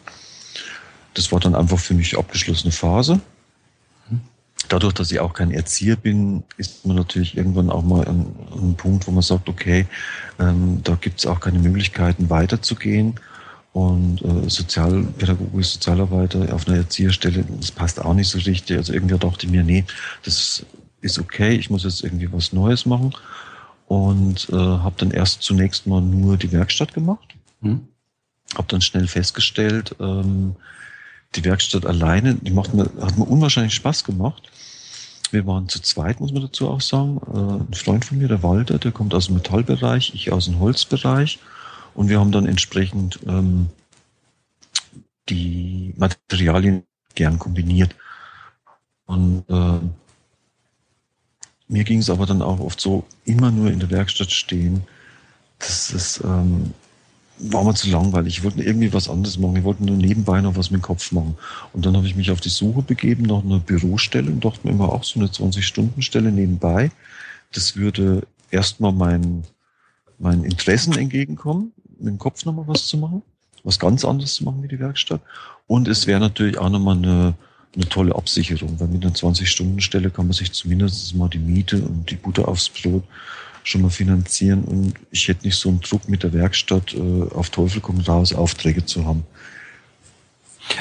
[1.14, 3.20] Das war dann einfach für mich abgeschlossene Phase
[4.72, 8.74] dadurch, dass ich auch kein Erzieher bin, ist man natürlich irgendwann auch mal an, einem
[8.74, 9.87] Punkt, wo man sagt, okay,
[10.38, 13.14] ähm, da gibt es auch keine Möglichkeiten weiterzugehen.
[13.72, 18.76] Und äh, Sozialpädagoge, Sozialarbeiter auf einer Erzieherstelle, das passt auch nicht so richtig.
[18.76, 19.85] Also irgendwie dachte ich mir, nee,
[20.24, 20.66] das
[21.00, 23.14] ist okay, ich muss jetzt irgendwie was Neues machen.
[23.87, 27.35] Und äh, habe dann erst zunächst mal nur die Werkstatt gemacht.
[27.62, 27.88] Hm.
[28.54, 30.56] Habe dann schnell festgestellt, ähm,
[31.35, 34.50] die Werkstatt alleine, die macht mir, hat mir unwahrscheinlich Spaß gemacht.
[35.30, 37.20] Wir waren zu zweit, muss man dazu auch sagen.
[37.35, 40.61] Äh, ein Freund von mir, der Walter, der kommt aus dem Metallbereich, ich aus dem
[40.61, 41.38] Holzbereich.
[41.94, 43.68] Und wir haben dann entsprechend ähm,
[45.28, 47.94] die Materialien gern kombiniert.
[49.07, 49.81] Und äh,
[51.68, 54.83] mir ging es aber dann auch oft so, immer nur in der Werkstatt stehen.
[55.59, 56.72] Das ist, ähm,
[57.38, 58.38] war mir zu langweilig.
[58.38, 59.57] Ich wollte irgendwie was anderes machen.
[59.57, 61.37] Ich wollte nur nebenbei noch was mit dem Kopf machen.
[61.72, 64.72] Und dann habe ich mich auf die Suche begeben nach einer Bürostelle und dachte mir
[64.72, 66.90] immer auch so eine 20-Stunden-Stelle nebenbei.
[67.52, 69.44] Das würde erstmal meinen
[70.22, 73.22] meinen Interessen entgegenkommen, mit dem Kopf nochmal was zu machen,
[73.64, 75.20] was ganz anderes zu machen wie die Werkstatt.
[75.66, 77.34] Und es wäre natürlich auch nochmal eine,
[77.74, 82.10] eine tolle Absicherung, weil mit einer 20-Stunden-Stelle kann man sich zumindest mal die Miete und
[82.10, 83.04] die Butter aufs Brot
[83.64, 87.50] schon mal finanzieren und ich hätte nicht so einen Druck mit der Werkstatt äh, auf
[87.50, 89.24] Teufel komm raus, Aufträge zu haben.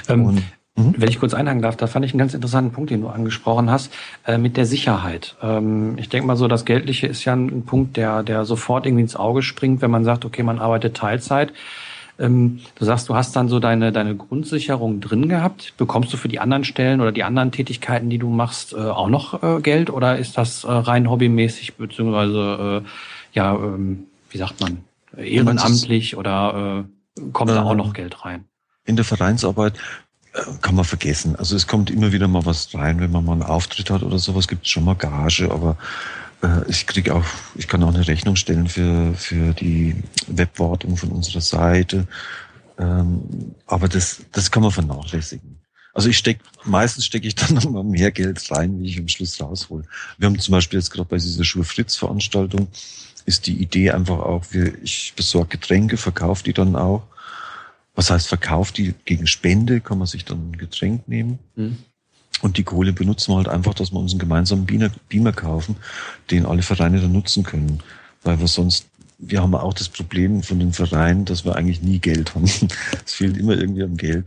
[0.07, 0.43] Ähm,
[0.75, 0.95] mhm.
[0.97, 3.69] wenn ich kurz einhaken darf, da fand ich einen ganz interessanten Punkt, den du angesprochen
[3.69, 3.93] hast,
[4.25, 5.35] äh, mit der Sicherheit.
[5.41, 8.85] Ähm, ich denke mal so, das Geldliche ist ja ein, ein Punkt, der, der sofort
[8.85, 11.53] irgendwie ins Auge springt, wenn man sagt, okay, man arbeitet Teilzeit
[12.19, 15.73] Ähm, du sagst, du hast dann so deine, deine Grundsicherung drin gehabt.
[15.77, 19.09] Bekommst du für die anderen Stellen oder die anderen Tätigkeiten, die du machst, äh, auch
[19.09, 22.83] noch äh, Geld oder ist das äh, rein hobbymäßig beziehungsweise
[23.33, 24.83] ja, ähm, wie sagt man,
[25.17, 26.85] ehrenamtlich oder
[27.33, 28.45] kommt da auch noch Geld rein?
[28.85, 29.73] In der Vereinsarbeit
[30.61, 31.35] kann man vergessen.
[31.35, 34.17] Also es kommt immer wieder mal was rein, wenn man mal einen Auftritt hat oder
[34.17, 35.77] sowas, gibt es schon mal Gage, aber
[36.41, 39.95] äh, ich kriege auch, ich kann auch eine Rechnung stellen für, für die
[40.27, 42.07] Webwartung von unserer Seite.
[42.79, 45.57] Ähm, aber das, das kann man vernachlässigen.
[45.93, 49.39] Also ich stecke, meistens stecke ich dann nochmal mehr Geld rein, wie ich am Schluss
[49.41, 49.83] raushol.
[50.17, 52.69] Wir haben zum Beispiel jetzt gerade bei dieser Schuhe-Fritz-Veranstaltung
[53.25, 57.03] ist die Idee einfach auch, wir, ich besorge Getränke, verkaufe die dann auch.
[57.93, 61.39] Was heißt verkauft die gegen Spende, kann man sich dann ein Getränk nehmen.
[61.55, 61.77] Mhm.
[62.41, 65.75] Und die Kohle benutzen wir halt einfach, dass wir uns einen gemeinsamen Beamer, Beamer kaufen,
[66.31, 67.79] den alle Vereine dann nutzen können.
[68.23, 68.87] Weil wir sonst,
[69.19, 72.45] wir haben auch das Problem von den Vereinen, dass wir eigentlich nie Geld haben.
[73.05, 74.25] es fehlt immer irgendwie am Geld.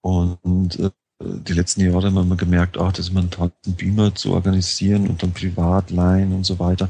[0.00, 4.32] Und äh, die letzten Jahre haben wir gemerkt, ach, das ist man einen Beamer zu
[4.32, 6.88] organisieren und dann privat leihen und so weiter.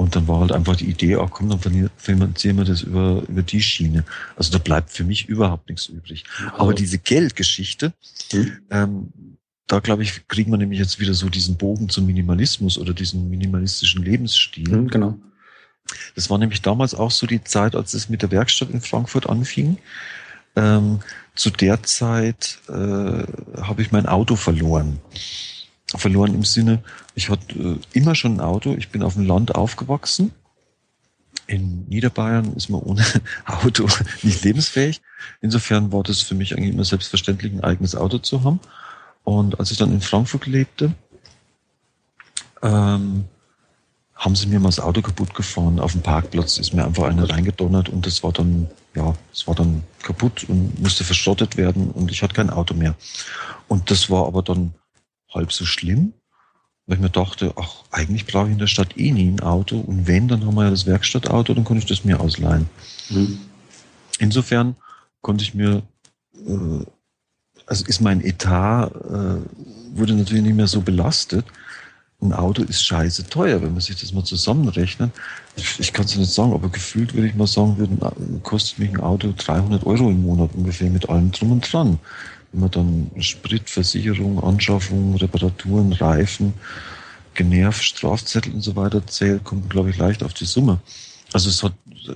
[0.00, 3.42] Und dann war halt einfach die Idee, ach komm, dann finanzieren wir das über, über
[3.42, 4.06] die Schiene.
[4.34, 6.24] Also da bleibt für mich überhaupt nichts übrig.
[6.56, 7.92] Aber diese Geldgeschichte,
[8.30, 8.52] hm.
[8.70, 9.08] ähm,
[9.66, 13.28] da glaube ich, kriegen wir nämlich jetzt wieder so diesen Bogen zum Minimalismus oder diesen
[13.28, 14.70] minimalistischen Lebensstil.
[14.70, 15.18] Mhm, genau.
[16.14, 19.28] Das war nämlich damals auch so die Zeit, als es mit der Werkstatt in Frankfurt
[19.28, 19.76] anfing.
[20.56, 21.00] Ähm,
[21.34, 24.98] zu der Zeit äh, habe ich mein Auto verloren.
[25.98, 26.82] Verloren im Sinne,
[27.14, 30.32] ich hatte äh, immer schon ein Auto, ich bin auf dem Land aufgewachsen.
[31.46, 33.04] In Niederbayern ist man ohne
[33.46, 33.88] Auto
[34.22, 35.00] nicht lebensfähig.
[35.40, 38.60] Insofern war das für mich eigentlich immer selbstverständlich, ein eigenes Auto zu haben.
[39.24, 40.92] Und als ich dann in Frankfurt lebte,
[42.62, 43.24] ähm,
[44.14, 45.80] haben sie mir mal das Auto kaputt gefahren.
[45.80, 49.54] Auf dem Parkplatz ist mir einfach einer reingedonnert und das war dann, ja, es war
[49.54, 52.94] dann kaputt und musste verschrottet werden und ich hatte kein Auto mehr.
[53.66, 54.74] Und das war aber dann
[55.32, 56.12] halb so schlimm,
[56.86, 59.78] weil ich mir dachte, ach, eigentlich brauche ich in der Stadt eh nie ein Auto
[59.78, 62.68] und wenn, dann haben wir ja das Werkstattauto, dann konnte ich das mir ausleihen.
[63.10, 63.38] Mhm.
[64.18, 64.76] Insofern
[65.22, 65.82] konnte ich mir
[66.46, 66.84] äh,
[67.70, 71.46] also ist mein Etat, äh, wurde natürlich nicht mehr so belastet.
[72.20, 75.12] Ein Auto ist scheiße teuer, wenn man sich das mal zusammenrechnet.
[75.56, 78.90] Ich, ich kann es nicht sagen, aber gefühlt würde ich mal sagen, würde, kostet mich
[78.90, 82.00] ein Auto 300 Euro im Monat ungefähr mit allem drum und dran.
[82.52, 86.54] Man dann Sprit, Versicherung, Anschaffung, Reparaturen, Reifen,
[87.34, 90.80] genervt, Strafzettel und so weiter zählt, kommt glaube ich leicht auf die Summe.
[91.32, 91.74] Also es hat,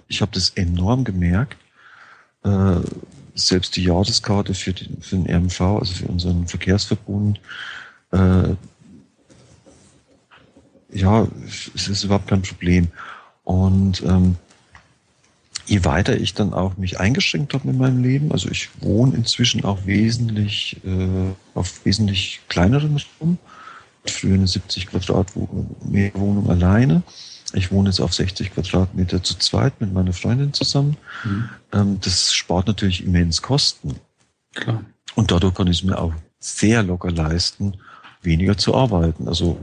[0.09, 1.57] ich habe das enorm gemerkt.
[2.43, 2.81] Äh,
[3.35, 7.41] selbst die Jahreskarte für, die, für den RMV, also für unseren Verkehrsverbund,
[8.13, 8.55] äh,
[10.93, 11.27] ja,
[11.75, 12.89] es ist überhaupt kein Problem.
[13.43, 14.37] Und ähm,
[15.67, 19.65] je weiter ich dann auch mich eingeschränkt habe in meinem Leben, also ich wohne inzwischen
[19.65, 23.39] auch wesentlich äh, auf wesentlich kleineren Raum,
[24.07, 27.03] früher eine 70 Quadratmeter Wohnung alleine
[27.55, 30.97] ich wohne jetzt auf 60 Quadratmeter zu zweit mit meiner Freundin zusammen.
[31.25, 31.49] Mhm.
[31.73, 33.97] Ähm, das spart natürlich immens Kosten.
[34.55, 34.85] Klar.
[35.15, 37.75] Und dadurch kann ich es mir auch sehr locker leisten,
[38.23, 39.29] weniger zu arbeiten.
[39.29, 39.59] Also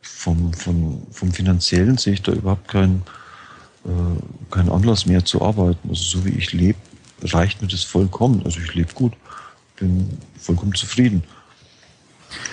[0.00, 3.02] vom, vom, vom finanziellen sehe ich da überhaupt keinen
[3.84, 5.88] äh, keinen Anlass mehr zu arbeiten.
[5.88, 6.78] Also so wie ich lebe,
[7.22, 8.42] reicht mir das vollkommen.
[8.44, 9.12] Also ich lebe gut,
[9.76, 11.22] bin vollkommen zufrieden.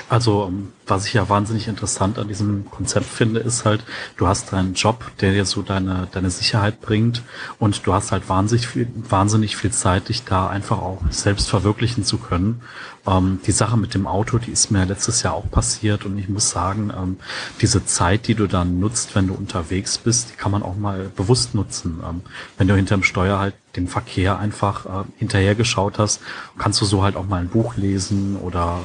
[0.10, 3.84] Also, ähm, was ich ja wahnsinnig interessant an diesem Konzept finde, ist halt,
[4.16, 7.24] du hast deinen Job, der dir so deine, deine Sicherheit bringt
[7.60, 12.04] und du hast halt wahnsinnig viel, wahnsinnig viel Zeit, dich da einfach auch selbst verwirklichen
[12.06, 12.62] zu können.
[13.06, 16.30] Ähm, die Sache mit dem Auto, die ist mir letztes Jahr auch passiert und ich
[16.30, 17.18] muss sagen, ähm,
[17.62, 21.10] diese Zeit, die du dann nutzt, wenn du unterwegs bist, die kann man auch mal
[21.16, 22.02] bewusst nutzen.
[22.08, 22.22] Ähm,
[22.58, 26.22] wenn du hinterm Steuer halt den Verkehr einfach äh, hinterhergeschaut hast,
[26.58, 28.80] kannst du so halt auch mal ein Buch lesen oder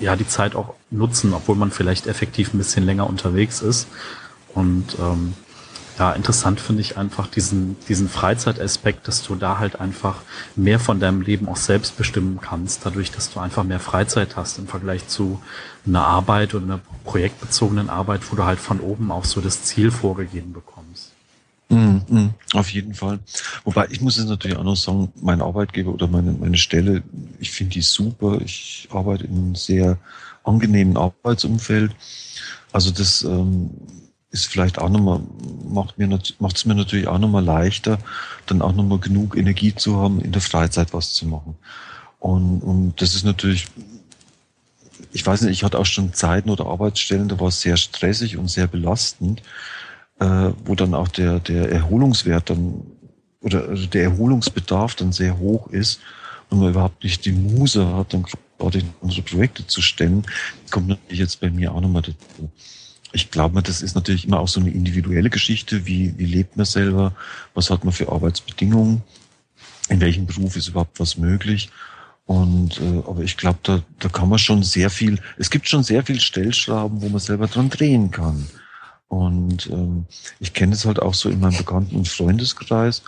[0.00, 3.86] ja die Zeit auch nutzen, obwohl man vielleicht effektiv ein bisschen länger unterwegs ist.
[4.54, 5.34] Und ähm,
[5.98, 10.22] ja, interessant finde ich einfach diesen, diesen Freizeitaspekt, dass du da halt einfach
[10.56, 14.58] mehr von deinem Leben auch selbst bestimmen kannst, dadurch, dass du einfach mehr Freizeit hast
[14.58, 15.42] im Vergleich zu
[15.86, 19.90] einer Arbeit oder einer projektbezogenen Arbeit, wo du halt von oben auch so das Ziel
[19.90, 21.09] vorgegeben bekommst.
[21.70, 23.20] Mm, mm, auf jeden Fall.
[23.64, 27.04] Wobei ich muss jetzt natürlich auch noch sagen, mein Arbeitgeber oder meine, meine Stelle,
[27.38, 28.40] ich finde die super.
[28.44, 29.96] Ich arbeite in einem sehr
[30.42, 31.92] angenehmen Arbeitsumfeld.
[32.72, 33.70] Also das ähm,
[34.32, 35.20] ist vielleicht auch nochmal,
[35.64, 36.08] macht mir
[36.40, 37.98] macht es mir natürlich auch nochmal leichter,
[38.46, 41.56] dann auch nochmal genug Energie zu haben, in der Freizeit was zu machen.
[42.18, 43.66] Und, und das ist natürlich,
[45.12, 48.36] ich weiß nicht, ich hatte auch schon Zeiten oder Arbeitsstellen, da war es sehr stressig
[48.36, 49.40] und sehr belastend
[50.20, 52.82] äh, wo dann auch der, der Erholungswert dann
[53.40, 56.00] oder also der Erholungsbedarf dann sehr hoch ist
[56.50, 58.26] und man überhaupt nicht die Muse hat, dann
[58.58, 60.24] gerade unsere Projekte zu stemmen,
[60.70, 62.50] kommt natürlich jetzt bei mir auch nochmal dazu.
[63.12, 65.86] Ich glaube, das ist natürlich immer auch so eine individuelle Geschichte.
[65.86, 67.12] Wie, wie lebt man selber?
[67.54, 69.02] Was hat man für Arbeitsbedingungen?
[69.88, 71.70] In welchem Beruf ist überhaupt was möglich?
[72.26, 75.82] Und äh, aber ich glaube, da, da kann man schon sehr viel, es gibt schon
[75.82, 78.46] sehr viel Stellschrauben, wo man selber dran drehen kann.
[79.10, 80.06] Und ähm,
[80.38, 83.02] ich kenne es halt auch so in meinem Bekannten- und Freundeskreis,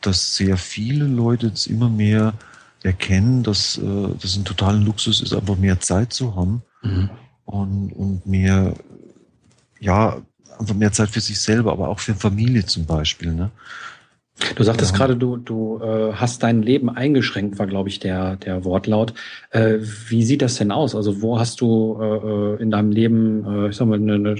[0.00, 2.34] dass sehr viele Leute jetzt immer mehr
[2.82, 7.10] erkennen, dass äh, das ein totaler Luxus ist, einfach mehr Zeit zu haben mhm.
[7.44, 8.74] und, und mehr,
[9.78, 10.20] ja,
[10.58, 13.32] einfach mehr Zeit für sich selber, aber auch für Familie zum Beispiel.
[13.32, 13.52] Ne?
[14.56, 14.96] Du sagtest ja.
[14.96, 19.14] gerade, du, du äh, hast dein Leben eingeschränkt, war, glaube ich, der, der Wortlaut.
[19.50, 20.94] Äh, wie sieht das denn aus?
[20.94, 24.36] Also wo hast du äh, äh in deinem Leben, äh, ich sag mal, ne, ne,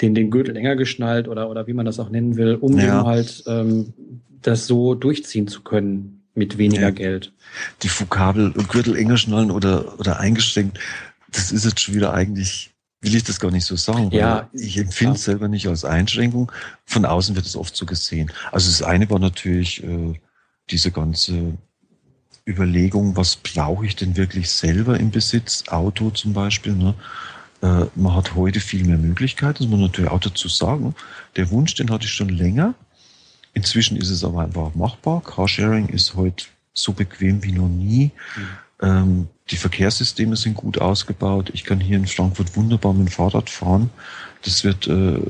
[0.00, 2.84] den, den Gürtel enger geschnallt oder, oder wie man das auch nennen will, um ja.
[2.98, 3.92] eben halt ähm,
[4.42, 6.90] das so durchziehen zu können mit weniger ja.
[6.90, 7.32] Geld?
[7.82, 10.78] Die Vokabel Gürtel enger schnallen oder, oder eingeschränkt,
[11.32, 14.10] das ist jetzt schon wieder eigentlich will ich das gar nicht so sagen.
[14.10, 16.50] Ja, ich empfinde es selber nicht als Einschränkung.
[16.84, 18.32] Von außen wird es oft so gesehen.
[18.50, 20.14] Also das eine war natürlich äh,
[20.70, 21.56] diese ganze
[22.46, 25.64] Überlegung, was brauche ich denn wirklich selber im Besitz?
[25.68, 26.72] Auto zum Beispiel.
[26.72, 26.94] Ne?
[27.62, 30.94] Äh, man hat heute viel mehr Möglichkeiten, das muss man natürlich auch dazu sagen.
[31.36, 32.74] Der Wunsch, den hatte ich schon länger.
[33.54, 35.22] Inzwischen ist es aber einfach machbar.
[35.22, 38.10] Carsharing ist heute so bequem wie noch nie.
[38.36, 38.48] Mhm.
[38.80, 41.50] Ähm, die Verkehrssysteme sind gut ausgebaut.
[41.52, 43.90] Ich kann hier in Frankfurt wunderbar mit dem Fahrrad fahren.
[44.42, 45.20] Das wird, äh,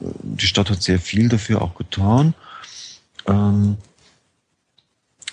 [0.00, 2.34] die Stadt hat sehr viel dafür auch getan.
[3.26, 3.76] Ähm,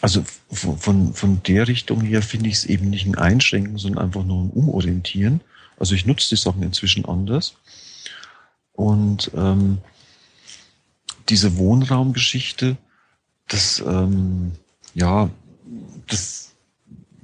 [0.02, 4.06] also von, von, von der Richtung her finde ich es eben nicht ein Einschränken, sondern
[4.06, 5.42] einfach nur ein Umorientieren.
[5.78, 7.56] Also ich nutze die Sachen inzwischen anders.
[8.74, 9.78] Und ähm,
[11.30, 12.78] diese Wohnraumgeschichte,
[13.48, 14.54] das, ähm,
[14.96, 15.30] ja,
[16.08, 16.51] das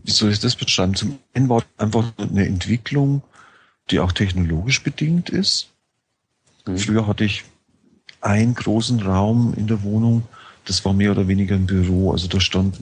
[0.08, 0.96] wie soll ich das beschreiben?
[0.96, 3.22] Zum einen war einfach eine Entwicklung,
[3.91, 5.67] die auch technologisch bedingt ist.
[6.65, 6.78] Mhm.
[6.78, 7.43] Früher hatte ich
[8.22, 10.24] einen großen Raum in der Wohnung,
[10.63, 12.12] das war mehr oder weniger ein Büro.
[12.12, 12.82] Also da standen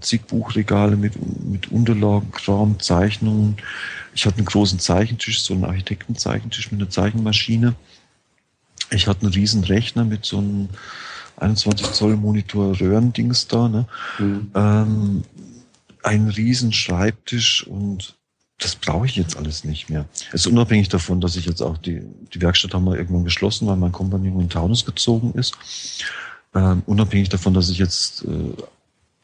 [0.00, 3.56] zig Buchregale mit, mit Unterlagen, Kram, Zeichnungen.
[4.12, 7.76] Ich hatte einen großen Zeichentisch, so einen Architektenzeichentisch mit einer Zeichenmaschine.
[8.90, 10.68] Ich hatte einen riesen Rechner mit so einem
[11.36, 13.68] 21 Zoll Monitor Röhrendings da.
[13.68, 13.86] Ne?
[14.18, 14.50] Mhm.
[14.54, 15.24] Ähm,
[16.04, 18.16] ein riesen Schreibtisch und
[18.58, 20.06] das brauche ich jetzt alles nicht mehr.
[20.28, 23.66] Es ist unabhängig davon, dass ich jetzt auch die, die Werkstatt haben wir irgendwann geschlossen,
[23.66, 25.56] weil mein Kompagnon in Taunus gezogen ist.
[26.54, 28.62] Ähm, unabhängig davon, dass ich jetzt äh,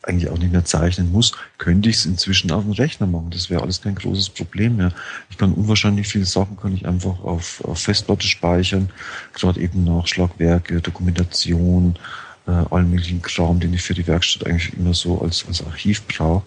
[0.02, 3.30] eigentlich auch nicht mehr zeichnen muss, könnte ich es inzwischen auf dem Rechner machen.
[3.30, 4.92] Das wäre alles kein großes Problem mehr.
[5.30, 8.90] Ich kann unwahrscheinlich viele Sachen kann ich einfach auf, auf Festplatte speichern,
[9.34, 11.98] gerade eben Nachschlagwerke, Dokumentation,
[12.46, 16.06] äh, allen möglichen Kram, den ich für die Werkstatt eigentlich immer so als, als Archiv
[16.08, 16.42] brauche.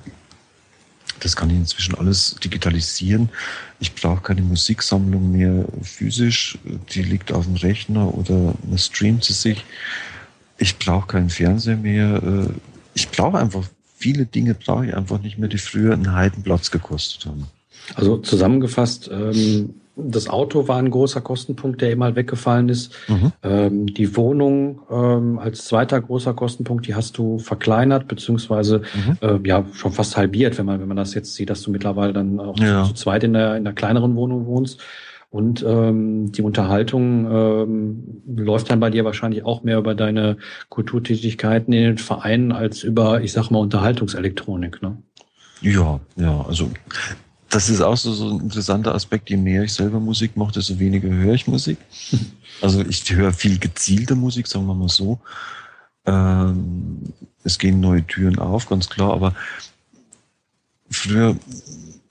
[1.19, 3.29] Das kann ich inzwischen alles digitalisieren.
[3.79, 6.57] Ich brauche keine Musiksammlung mehr physisch.
[6.93, 9.63] Die liegt auf dem Rechner oder man streamt sie sich.
[10.57, 12.21] Ich brauche keinen Fernseher mehr.
[12.23, 12.49] Äh,
[12.93, 13.63] ich brauche einfach
[14.03, 17.47] viele Dinge brauche ich einfach nicht mehr, die früher einen Heidenplatz gekostet haben.
[17.95, 22.93] Also zusammengefasst, ähm, das Auto war ein großer Kostenpunkt, der eben halt weggefallen ist.
[23.07, 23.31] Mhm.
[23.43, 29.17] Ähm, die Wohnung ähm, als zweiter großer Kostenpunkt, die hast du verkleinert, beziehungsweise mhm.
[29.21, 32.13] äh, ja schon fast halbiert, wenn man, wenn man das jetzt sieht, dass du mittlerweile
[32.13, 32.83] dann auch ja.
[32.83, 34.81] zu, zu, zweit in der, in der kleineren Wohnung wohnst.
[35.29, 40.37] Und ähm, die Unterhaltung ähm, läuft dann bei dir wahrscheinlich auch mehr über deine
[40.69, 44.97] Kulturtätigkeiten in den Vereinen als über, ich sag mal, Unterhaltungselektronik, ne?
[45.61, 46.69] Ja, ja, also
[47.53, 49.29] das ist auch so, so ein interessanter Aspekt.
[49.29, 51.77] Je mehr ich selber Musik mache, desto weniger höre ich Musik.
[52.61, 55.19] Also ich höre viel gezielte Musik, sagen wir mal so.
[56.05, 57.01] Ähm,
[57.43, 59.35] es gehen neue Türen auf, ganz klar, aber
[60.89, 61.35] früher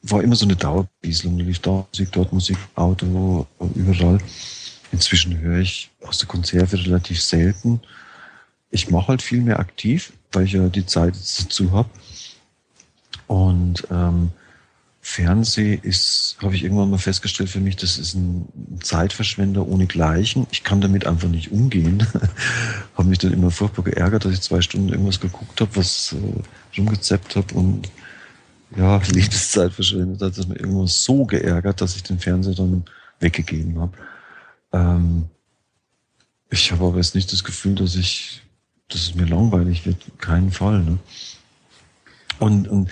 [0.02, 1.38] war immer so eine Dauerbieselung.
[1.38, 4.18] Da lief da Musik, dort Musik, Auto, überall.
[4.90, 7.80] Inzwischen höre ich aus der Konserve relativ selten.
[8.70, 11.88] Ich mache halt viel mehr aktiv, weil ich ja die Zeit dazu habe.
[13.28, 14.32] Und ähm,
[15.04, 20.46] Fernseh ist, habe ich irgendwann mal festgestellt für mich, das ist ein Zeitverschwender ohne Gleichen.
[20.52, 22.06] Ich kann damit einfach nicht umgehen.
[22.94, 26.78] habe mich dann immer furchtbar geärgert, dass ich zwei Stunden irgendwas geguckt habe, was äh,
[26.78, 27.90] rumgezappt habe und
[28.76, 30.38] ja, Lebenszeit verschwendet hat.
[30.38, 32.84] Das mir irgendwas so geärgert, dass ich den Fernseher dann
[33.18, 33.92] weggegeben habe.
[34.72, 35.24] Ähm,
[36.48, 38.40] ich habe aber jetzt nicht das Gefühl, dass ich,
[38.86, 39.96] dass es mir langweilig wird.
[40.18, 40.80] Keinen Fall.
[40.84, 40.98] Ne?
[42.38, 42.88] Und, und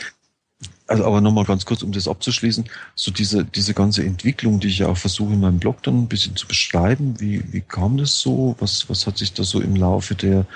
[0.91, 2.65] also aber nochmal ganz kurz, um das abzuschließen,
[2.97, 6.09] so diese, diese ganze Entwicklung, die ich ja auch versuche in meinem Blog dann ein
[6.09, 8.57] bisschen zu beschreiben, wie, wie kam das so?
[8.59, 10.47] Was, was hat sich da so im Laufe der,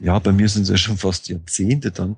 [0.00, 2.16] ja, bei mir sind es ja schon fast Jahrzehnte dann.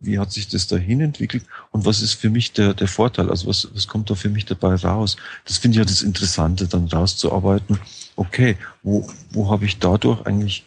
[0.00, 1.44] Wie hat sich das dahin entwickelt?
[1.72, 3.28] Und was ist für mich der, der Vorteil?
[3.28, 5.18] Also was, was kommt da für mich dabei raus?
[5.44, 7.78] Das finde ich ja das Interessante, dann rauszuarbeiten.
[8.16, 10.64] Okay, wo, wo habe ich dadurch eigentlich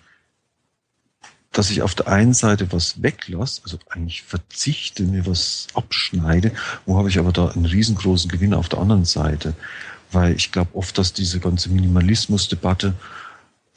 [1.51, 6.51] dass ich auf der einen Seite was weglasse, also eigentlich verzichte, mir was abschneide,
[6.85, 9.53] wo habe ich aber da einen riesengroßen Gewinn auf der anderen Seite.
[10.11, 12.93] Weil ich glaube oft, dass diese ganze Minimalismusdebatte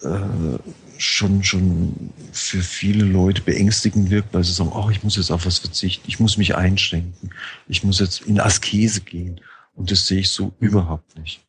[0.03, 0.59] äh,
[0.99, 5.47] schon, schon für viele Leute beängstigend wirkt, weil sie sagen, oh, ich muss jetzt auf
[5.47, 7.31] was verzichten, ich muss mich einschränken,
[7.69, 9.41] ich muss jetzt in Askese gehen.
[9.75, 11.41] Und das sehe ich so überhaupt nicht.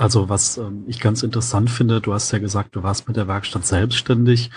[0.00, 3.28] Also was ähm, ich ganz interessant finde, du hast ja gesagt, du warst mit der
[3.28, 4.50] Werkstatt selbstständig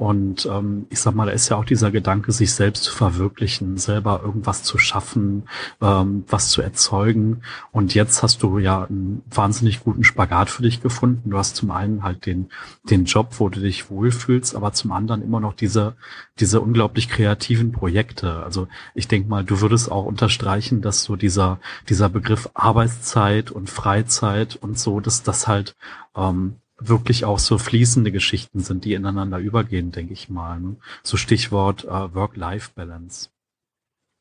[0.00, 3.76] und ähm, ich sag mal, da ist ja auch dieser Gedanke, sich selbst zu verwirklichen,
[3.76, 5.42] selber irgendwas zu schaffen,
[5.82, 7.42] ähm, was zu erzeugen.
[7.70, 11.28] Und jetzt hast du ja einen wahnsinnig guten Spagat für dich gefunden.
[11.28, 12.48] Du hast zum einen halt den,
[12.84, 15.96] den Job, wo du dich wohlfühlst, aber zum anderen immer noch diese,
[16.38, 18.42] diese unglaublich kreativen Projekte.
[18.42, 23.68] Also ich denke mal, du würdest auch unterstreichen, dass so dieser, dieser Begriff Arbeitszeit und
[23.68, 25.76] Freizeit und so, dass das halt
[26.16, 30.60] ähm, wirklich auch so fließende Geschichten sind, die ineinander übergehen, denke ich mal.
[30.60, 30.76] Ne?
[31.02, 33.28] So Stichwort äh, Work-Life-Balance.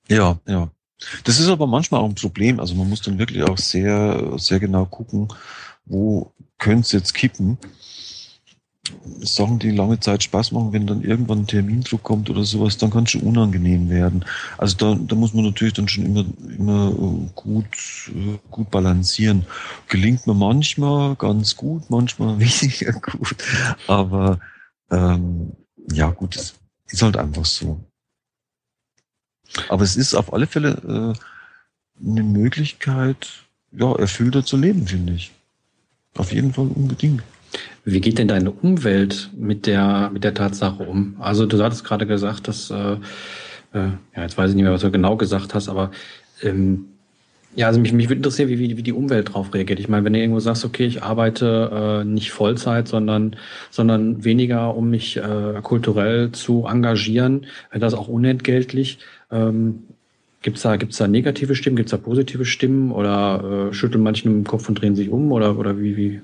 [0.07, 0.69] Ja, ja.
[1.23, 2.59] Das ist aber manchmal auch ein Problem.
[2.59, 5.29] Also man muss dann wirklich auch sehr, sehr genau gucken,
[5.85, 7.57] wo könnte es jetzt kippen.
[9.21, 12.89] Sachen, die lange Zeit Spaß machen, wenn dann irgendwann ein Termindruck kommt oder sowas, dann
[12.89, 14.25] kann es schon unangenehm werden.
[14.57, 16.25] Also da, da muss man natürlich dann schon immer,
[16.57, 17.65] immer äh, gut,
[18.09, 19.45] äh, gut balancieren.
[19.87, 23.35] Gelingt mir manchmal ganz gut, manchmal weniger gut.
[23.87, 24.39] Aber
[24.91, 25.51] ähm,
[25.91, 26.55] ja gut, es
[26.87, 27.79] ist halt einfach so.
[29.67, 33.27] Aber es ist auf alle Fälle äh, eine Möglichkeit,
[33.71, 35.31] ja, erfüllter zu leben, finde ich.
[36.15, 37.23] Auf jeden Fall unbedingt.
[37.91, 41.15] Wie geht denn deine Umwelt mit der, mit der Tatsache um?
[41.19, 42.93] Also du hattest gerade gesagt, dass, äh,
[43.73, 45.91] äh, ja, jetzt weiß ich nicht mehr, was du genau gesagt hast, aber
[46.43, 46.85] ähm,
[47.55, 49.79] ja, also mich, mich würde interessieren, wie, wie, wie die Umwelt drauf reagiert.
[49.79, 53.35] Ich meine, wenn du irgendwo sagst, okay, ich arbeite äh, nicht Vollzeit, sondern,
[53.71, 58.99] sondern weniger, um mich äh, kulturell zu engagieren, das auch unentgeltlich.
[59.31, 59.83] Ähm,
[60.41, 64.45] Gibt's da, gibt's da negative Stimmen, gibt's da positive Stimmen oder äh, schütteln manche im
[64.45, 66.21] Kopf und drehen sich um oder, oder wie, wie,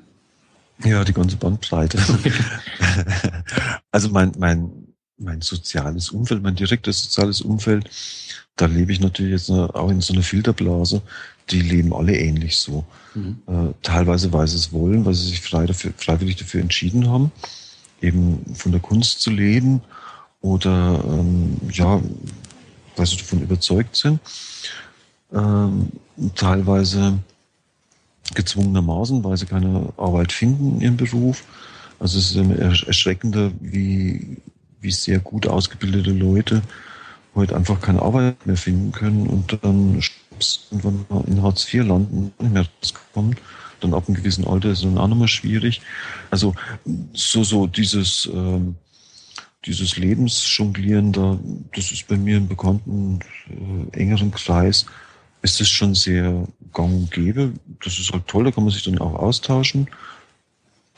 [0.83, 1.97] ja, die ganze Bandbreite.
[3.91, 4.71] also mein, mein,
[5.17, 7.89] mein soziales Umfeld, mein direktes soziales Umfeld,
[8.55, 11.01] da lebe ich natürlich jetzt auch in so einer Filterblase.
[11.49, 12.85] Die leben alle ähnlich so.
[13.13, 13.37] Mhm.
[13.47, 17.31] Äh, teilweise, weil sie es wollen, weil sie sich frei dafür, freiwillig dafür entschieden haben,
[18.01, 19.81] eben von der Kunst zu leben
[20.41, 22.01] oder ähm, ja,
[22.95, 24.19] weil sie davon überzeugt sind.
[25.33, 25.91] Ähm,
[26.33, 27.19] teilweise
[28.33, 31.43] gezwungenermaßen, weil sie keine Arbeit finden in ihrem Beruf.
[31.99, 34.37] Also es ist erschreckender, wie,
[34.81, 36.61] wie sehr gut ausgebildete Leute
[37.35, 40.01] heute einfach keine Arbeit mehr finden können und dann
[40.71, 43.35] irgendwann mal in Hartz IV landen, nicht mehr rauskommen.
[43.81, 45.81] Dann ab einem gewissen Alter ist es dann auch nochmal schwierig.
[46.31, 46.55] Also
[47.13, 48.75] so, so dieses, ähm,
[49.65, 51.37] dieses Lebensjonglieren da,
[51.75, 53.19] das ist bei mir im bekannten
[53.49, 54.85] äh, engeren Kreis
[55.45, 57.53] ist es schon sehr gang und gäbe.
[57.83, 59.87] Das ist halt toll, da kann man sich dann auch austauschen.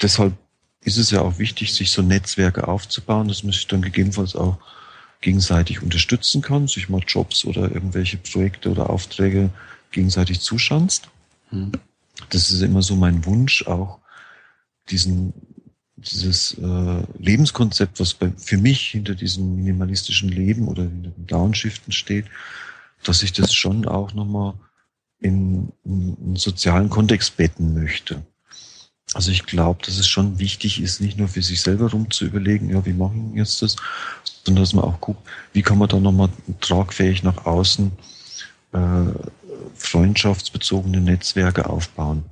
[0.02, 0.34] Deshalb
[0.82, 4.58] ist es ja auch wichtig, sich so Netzwerke aufzubauen, dass man sich dann gegebenenfalls auch
[5.20, 9.50] gegenseitig unterstützen kann, sich mal Jobs oder irgendwelche Projekte oder Aufträge
[9.92, 11.10] gegenseitig zuschanzt.
[11.50, 11.74] Hm.
[12.30, 14.00] Das ist immer so mein Wunsch, auch
[14.90, 15.34] diesen,
[15.98, 21.92] dieses äh, Lebenskonzept, was bei, für mich hinter diesem minimalistischen Leben oder hinter dem Downshiften
[21.92, 22.26] steht,
[23.04, 24.54] dass ich das schon auch nochmal
[25.20, 28.24] in, in einen sozialen Kontext betten möchte.
[29.14, 32.26] Also ich glaube, dass es schon wichtig ist, nicht nur für sich selber rum zu
[32.26, 33.78] überlegen, ja, wie machen wir jetzt das,
[34.44, 36.30] sondern dass man auch guckt, wie kann man da nochmal
[36.60, 37.92] tragfähig nach außen
[38.74, 38.78] äh,
[39.76, 42.24] freundschaftsbezogene Netzwerke aufbauen.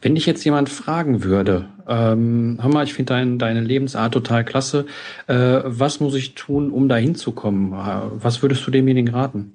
[0.00, 4.44] Wenn dich jetzt jemand fragen würde, ähm, hör mal, ich finde dein, deine Lebensart total
[4.44, 4.86] klasse,
[5.26, 7.72] äh, was muss ich tun, um da hinzukommen?
[7.72, 9.54] Was würdest du demjenigen raten?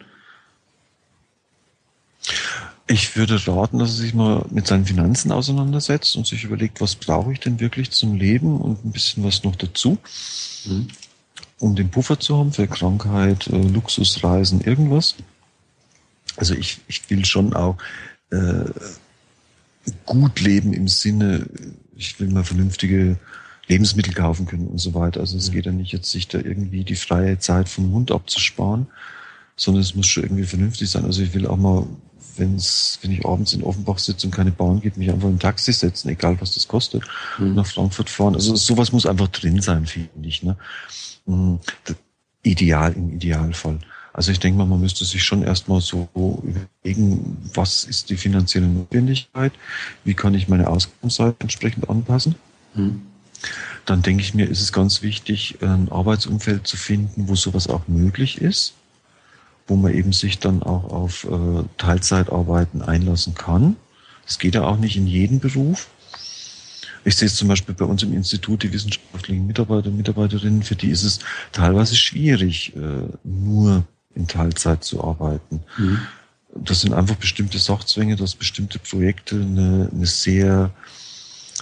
[2.91, 6.95] Ich würde raten, dass er sich mal mit seinen Finanzen auseinandersetzt und sich überlegt, was
[6.95, 9.97] brauche ich denn wirklich zum Leben und ein bisschen was noch dazu,
[10.65, 10.87] mhm.
[11.59, 15.15] um den Puffer zu haben für Krankheit, äh, Luxusreisen, irgendwas.
[16.35, 17.77] Also ich, ich will schon auch
[18.29, 18.65] äh,
[20.05, 21.47] gut leben im Sinne,
[21.95, 23.17] ich will mal vernünftige
[23.69, 25.21] Lebensmittel kaufen können und so weiter.
[25.21, 25.53] Also es mhm.
[25.53, 28.87] geht ja nicht jetzt, sich da irgendwie die freie Zeit vom Hund abzusparen,
[29.55, 31.05] sondern es muss schon irgendwie vernünftig sein.
[31.05, 31.87] Also ich will auch mal
[32.37, 35.39] wenn's, wenn ich abends in Offenbach sitze und keine Bahn gibt, mich einfach in ein
[35.39, 37.03] Taxi setzen, egal was das kostet,
[37.37, 37.55] mhm.
[37.55, 38.35] nach Frankfurt fahren.
[38.35, 40.43] Also sowas muss einfach drin sein, finde ich.
[40.43, 40.57] Ne?
[41.25, 41.59] Mhm.
[42.43, 43.79] Ideal im Idealfall.
[44.13, 48.67] Also ich denke mal, man müsste sich schon erstmal so überlegen, was ist die finanzielle
[48.67, 49.53] Notwendigkeit,
[50.03, 52.35] wie kann ich meine Ausgabenseite entsprechend anpassen.
[52.73, 53.03] Mhm.
[53.85, 57.87] Dann denke ich mir, ist es ganz wichtig, ein Arbeitsumfeld zu finden, wo sowas auch
[57.87, 58.73] möglich ist,
[59.71, 63.77] wo man eben sich dann auch auf äh, Teilzeitarbeiten einlassen kann.
[64.25, 65.87] Das geht ja auch nicht in jedem Beruf.
[67.05, 70.75] Ich sehe es zum Beispiel bei uns im Institut, die wissenschaftlichen Mitarbeiter und Mitarbeiterinnen, für
[70.75, 71.19] die ist es
[71.53, 72.79] teilweise schwierig, äh,
[73.23, 75.61] nur in Teilzeit zu arbeiten.
[75.77, 76.01] Mhm.
[76.53, 80.71] Das sind einfach bestimmte Sachzwänge, dass bestimmte Projekte eine, eine sehr,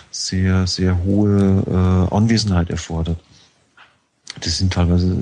[0.10, 1.64] sehr, sehr hohe
[2.10, 3.20] äh, Anwesenheit erfordert.
[4.44, 5.16] Die sind teilweise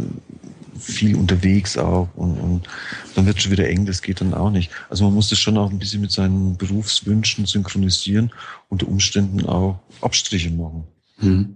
[0.80, 2.68] viel unterwegs auch und, und
[3.16, 4.72] dann wird schon wieder eng, das geht dann auch nicht.
[4.90, 8.32] Also man muss das schon auch ein bisschen mit seinen Berufswünschen synchronisieren,
[8.70, 10.84] unter Umständen auch Abstriche machen.
[11.20, 11.56] Mhm.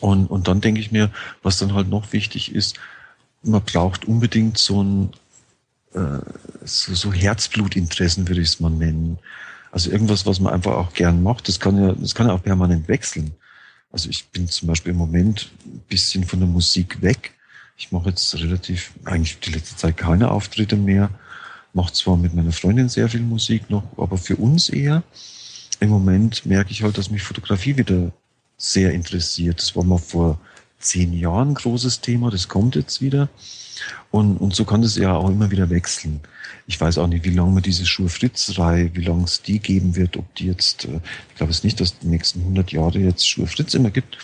[0.00, 1.10] Und, und dann denke ich mir,
[1.42, 2.78] was dann halt noch wichtig ist,
[3.42, 5.10] man braucht unbedingt so ein
[5.94, 6.20] äh,
[6.64, 9.18] so, so Herzblutinteressen, würde ich es mal nennen.
[9.70, 12.42] Also irgendwas, was man einfach auch gern macht, das kann ja, das kann ja auch
[12.42, 13.32] permanent wechseln.
[13.90, 17.34] Also ich bin zum Beispiel im Moment ein bisschen von der Musik weg.
[17.78, 21.10] Ich mache jetzt relativ, eigentlich die letzte Zeit keine Auftritte mehr.
[21.72, 25.04] Mache zwar mit meiner Freundin sehr viel Musik noch, aber für uns eher.
[25.78, 28.10] Im Moment merke ich halt, dass mich Fotografie wieder
[28.56, 29.60] sehr interessiert.
[29.60, 30.40] Das war mal vor
[30.80, 33.28] zehn Jahren großes Thema, das kommt jetzt wieder.
[34.10, 36.20] Und, und so kann das ja auch immer wieder wechseln.
[36.66, 40.16] Ich weiß auch nicht, wie lange man diese Schuhe-Fritz-Reihe, wie lange es die geben wird,
[40.16, 43.74] ob die jetzt, äh, ich glaube es nicht, dass die nächsten 100 Jahre jetzt Schuhe-Fritz
[43.74, 44.18] immer gibt.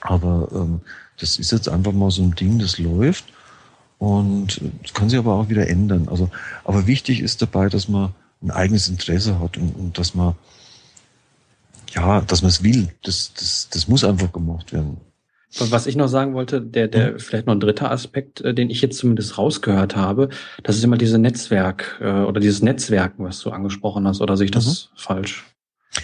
[0.00, 0.80] Aber ähm,
[1.18, 3.24] das ist jetzt einfach mal so ein Ding, das läuft.
[3.98, 6.08] Und das kann sich aber auch wieder ändern.
[6.08, 6.30] Also,
[6.64, 8.12] aber wichtig ist dabei, dass man
[8.42, 10.34] ein eigenes Interesse hat und, und dass man,
[11.94, 12.88] ja, dass man es will.
[13.02, 14.98] Das, das, das muss einfach gemacht werden.
[15.56, 17.18] Was ich noch sagen wollte, der, der mhm.
[17.20, 20.28] vielleicht noch ein dritter Aspekt, äh, den ich jetzt zumindest rausgehört habe,
[20.64, 24.46] das ist immer diese Netzwerk äh, oder dieses Netzwerken, was du angesprochen hast, oder sehe
[24.46, 24.98] ich das mhm.
[24.98, 25.44] falsch?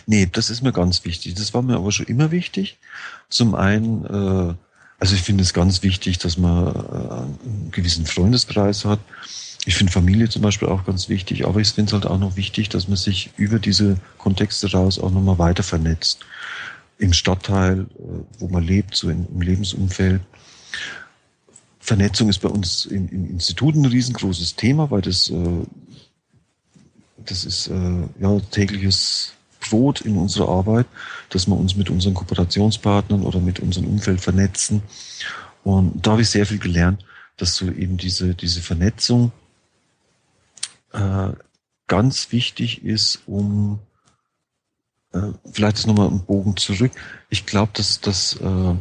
[0.06, 1.34] Nee, das ist mir ganz wichtig.
[1.34, 2.78] Das war mir aber schon immer wichtig.
[3.28, 4.54] Zum einen, äh,
[5.00, 9.00] also ich finde es ganz wichtig, dass man äh, einen gewissen Freundeskreis hat.
[9.64, 12.36] Ich finde Familie zum Beispiel auch ganz wichtig, aber ich finde es halt auch noch
[12.36, 16.20] wichtig, dass man sich über diese Kontexte raus auch nochmal weiter vernetzt
[16.98, 18.02] im Stadtteil, äh,
[18.38, 20.20] wo man lebt, so im Lebensumfeld.
[21.80, 25.64] Vernetzung ist bei uns im, im Institut ein riesengroßes Thema, weil das, äh,
[27.24, 30.86] das ist ja tägliches Brot in unserer Arbeit,
[31.28, 34.82] dass wir uns mit unseren Kooperationspartnern oder mit unserem Umfeld vernetzen.
[35.62, 37.04] Und da habe ich sehr viel gelernt,
[37.36, 39.32] dass so eben diese, diese Vernetzung
[40.92, 41.28] äh,
[41.86, 43.80] ganz wichtig ist, um
[45.12, 46.92] äh, vielleicht ist nochmal ein Bogen zurück.
[47.28, 48.74] Ich glaube, dass, dass äh,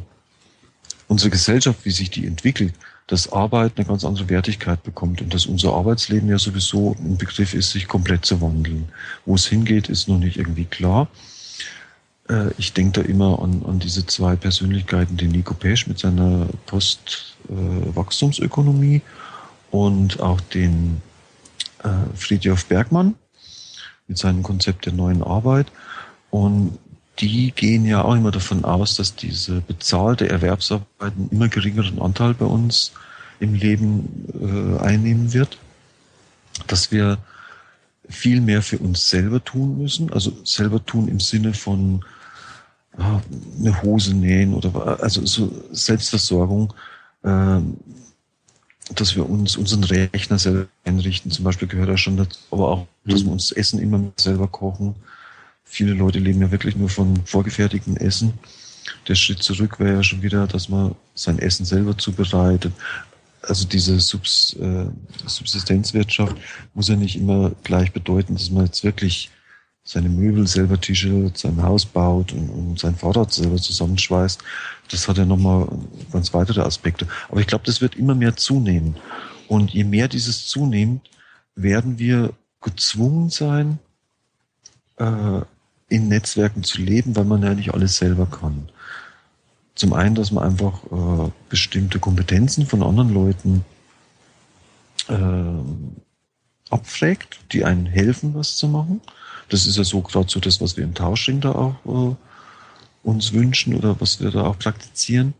[1.07, 2.73] unsere Gesellschaft, wie sich die entwickelt,
[3.09, 7.55] dass Arbeit eine ganz andere Wertigkeit bekommt und dass unser Arbeitsleben ja sowieso ein Begriff
[7.55, 8.89] ist, sich komplett zu wandeln.
[9.25, 11.07] Wo es hingeht, ist noch nicht irgendwie klar.
[12.29, 16.45] Äh, ich denke da immer an, an diese zwei Persönlichkeiten, den Nico Pesch mit seiner
[16.67, 19.01] Postwachstumsökonomie äh,
[19.71, 21.01] und auch den
[21.83, 23.15] äh, Friedhof Bergmann
[24.07, 25.71] mit seinem Konzept der neuen Arbeit.
[26.29, 26.77] Und
[27.19, 32.33] die gehen ja auch immer davon aus, dass diese bezahlte Erwerbsarbeit einen immer geringeren Anteil
[32.33, 32.93] bei uns
[33.39, 35.57] im Leben äh, einnehmen wird.
[36.67, 37.17] Dass wir
[38.09, 40.11] viel mehr für uns selber tun müssen.
[40.13, 42.03] Also selber tun im Sinne von
[42.97, 43.21] ja,
[43.59, 46.73] eine Hose nähen oder also so Selbstversorgung,
[47.23, 47.59] äh,
[48.95, 51.31] dass wir uns unseren Rechner selber einrichten.
[51.31, 53.27] Zum Beispiel gehört da schon dazu, aber auch, dass mhm.
[53.27, 54.95] wir uns Essen immer selber kochen
[55.71, 58.33] Viele Leute leben ja wirklich nur von vorgefertigtem Essen.
[59.07, 62.73] Der Schritt zurück wäre ja schon wieder, dass man sein Essen selber zubereitet.
[63.43, 64.85] Also diese Subs, äh,
[65.27, 66.35] Subsistenzwirtschaft
[66.73, 69.29] muss ja nicht immer gleich bedeuten, dass man jetzt wirklich
[69.83, 74.41] seine Möbel selber Tische, sein Haus baut und, und sein Fahrrad selber zusammenschweißt.
[74.89, 75.67] Das hat ja nochmal
[76.11, 77.07] ganz weitere Aspekte.
[77.29, 78.95] Aber ich glaube, das wird immer mehr zunehmen.
[79.47, 81.09] Und je mehr dieses zunimmt,
[81.55, 83.77] werden wir gezwungen sein,
[84.97, 85.41] äh,
[85.89, 88.69] in Netzwerken zu leben, weil man ja nicht alles selber kann.
[89.75, 93.65] Zum einen, dass man einfach äh, bestimmte Kompetenzen von anderen Leuten
[95.07, 99.01] äh, abfragt, die einen helfen, was zu machen.
[99.49, 102.15] Das ist ja so gerade so das, was wir im Tauschring da auch äh,
[103.03, 105.33] uns wünschen oder was wir da auch praktizieren.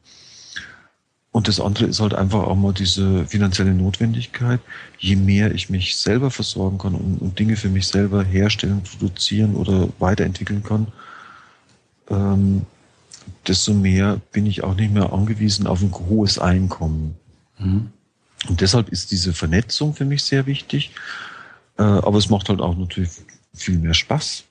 [1.32, 4.59] Und das andere ist halt einfach auch mal diese finanzielle Notwendigkeit.
[4.97, 9.55] Je mehr ich mich selber versorgen kann und, und Dinge für mich selber herstellen, produzieren
[9.55, 10.88] oder weiterentwickeln kann,
[12.09, 12.65] ähm,
[13.47, 17.15] desto mehr bin ich auch nicht mehr angewiesen auf ein hohes Einkommen.
[17.59, 17.91] Mhm.
[18.47, 20.91] Und deshalb ist diese Vernetzung für mich sehr wichtig.
[21.77, 23.11] Äh, aber es macht halt auch natürlich
[23.53, 24.45] viel mehr Spaß.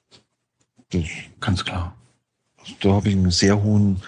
[0.90, 1.04] Das,
[1.40, 1.94] Ganz klar.
[2.80, 4.02] Da habe ich einen sehr hohen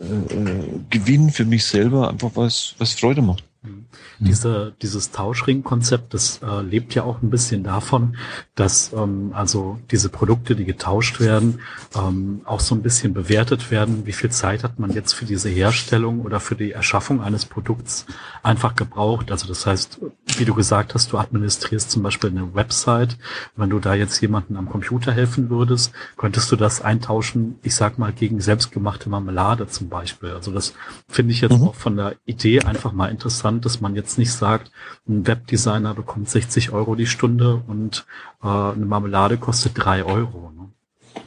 [0.00, 3.44] äh, Gewinn für mich selber, einfach was, was Freude macht.
[3.66, 4.26] Mhm.
[4.26, 8.16] Diese, dieses Tauschring-Konzept, das äh, lebt ja auch ein bisschen davon,
[8.54, 11.60] dass ähm, also diese Produkte, die getauscht werden,
[11.94, 14.06] ähm, auch so ein bisschen bewertet werden.
[14.06, 18.06] Wie viel Zeit hat man jetzt für diese Herstellung oder für die Erschaffung eines Produkts
[18.42, 19.30] einfach gebraucht?
[19.30, 20.00] Also das heißt,
[20.38, 23.16] wie du gesagt hast, du administrierst zum Beispiel eine Website.
[23.56, 27.98] Wenn du da jetzt jemanden am Computer helfen würdest, könntest du das eintauschen, ich sag
[27.98, 30.30] mal, gegen selbstgemachte Marmelade zum Beispiel.
[30.30, 30.74] Also das
[31.08, 31.68] finde ich jetzt mhm.
[31.68, 34.70] auch von der Idee einfach mal interessant, dass man jetzt nicht sagt,
[35.08, 38.06] ein Webdesigner bekommt 60 Euro die Stunde und
[38.42, 40.52] äh, eine Marmelade kostet drei Euro.
[40.56, 40.68] Ne?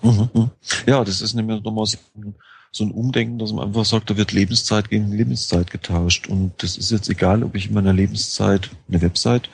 [0.01, 0.49] Mhm, mhm.
[0.85, 2.35] Ja, das ist nämlich nochmal so ein,
[2.71, 6.27] so ein Umdenken, dass man einfach sagt, da wird Lebenszeit gegen Lebenszeit getauscht.
[6.27, 9.49] Und das ist jetzt egal, ob ich in meiner Lebenszeit eine Website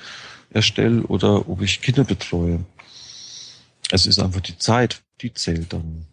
[0.51, 2.59] erstelle oder ob ich Kinder betreue.
[3.91, 6.05] Es ist einfach die Zeit, die zählt dann.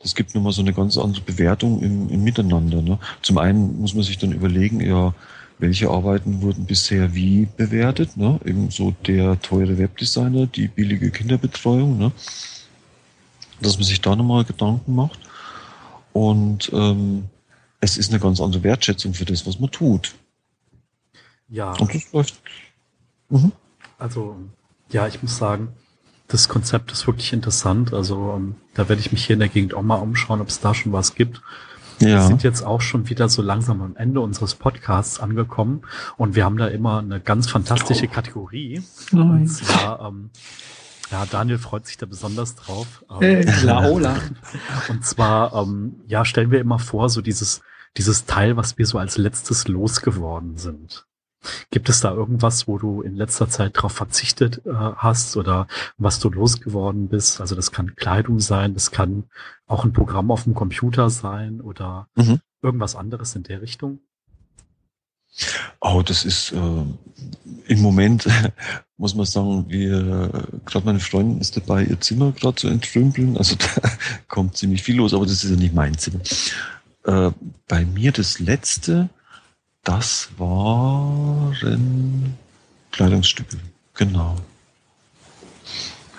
[0.00, 2.82] Das gibt nochmal so eine ganz andere Bewertung im, im Miteinander.
[2.82, 2.98] Ne?
[3.22, 5.14] Zum einen muss man sich dann überlegen, ja,
[5.58, 8.16] welche Arbeiten wurden bisher wie bewertet.
[8.16, 8.40] Ne?
[8.44, 11.98] Eben so der teure Webdesigner, die billige Kinderbetreuung.
[11.98, 12.12] Ne?
[13.60, 15.18] Dass man sich da nochmal Gedanken macht.
[16.12, 17.24] Und ähm,
[17.80, 20.14] es ist eine ganz andere Wertschätzung für das, was man tut.
[21.48, 21.72] Ja.
[21.72, 22.40] Und das läuft.
[23.28, 23.52] Mhm.
[23.98, 24.36] Also,
[24.90, 25.68] ja, ich muss sagen,
[26.28, 27.92] das Konzept ist wirklich interessant.
[27.92, 30.60] Also, ähm, da werde ich mich hier in der Gegend auch mal umschauen, ob es
[30.60, 31.42] da schon was gibt.
[32.00, 32.08] Ja.
[32.08, 35.82] Wir sind jetzt auch schon wieder so langsam am Ende unseres Podcasts angekommen
[36.16, 38.82] und wir haben da immer eine ganz fantastische Kategorie.
[39.12, 39.30] Nein.
[39.30, 40.30] Und zwar, ähm,
[41.10, 43.04] ja, Daniel freut sich da besonders drauf.
[43.20, 44.16] Hey, Laola.
[44.88, 47.62] und zwar, ähm, ja, stellen wir immer vor, so dieses,
[47.96, 51.06] dieses Teil, was wir so als letztes losgeworden sind.
[51.70, 55.66] Gibt es da irgendwas, wo du in letzter Zeit darauf verzichtet äh, hast oder
[55.98, 57.40] was du losgeworden bist?
[57.40, 59.24] Also das kann Kleidung sein, das kann
[59.66, 62.40] auch ein Programm auf dem Computer sein oder mhm.
[62.62, 64.00] irgendwas anderes in der Richtung?
[65.80, 66.84] Oh, das ist äh,
[67.66, 68.26] im Moment,
[68.96, 73.36] muss man sagen, wir, gerade meine Freundin ist dabei, ihr Zimmer gerade zu entrümpeln.
[73.36, 73.90] Also da
[74.28, 76.20] kommt ziemlich viel los, aber das ist ja nicht mein Zimmer.
[77.04, 77.32] Äh,
[77.68, 79.10] bei mir das letzte,
[79.84, 81.54] das waren
[82.90, 83.58] Kleidungsstücke,
[83.94, 84.36] genau.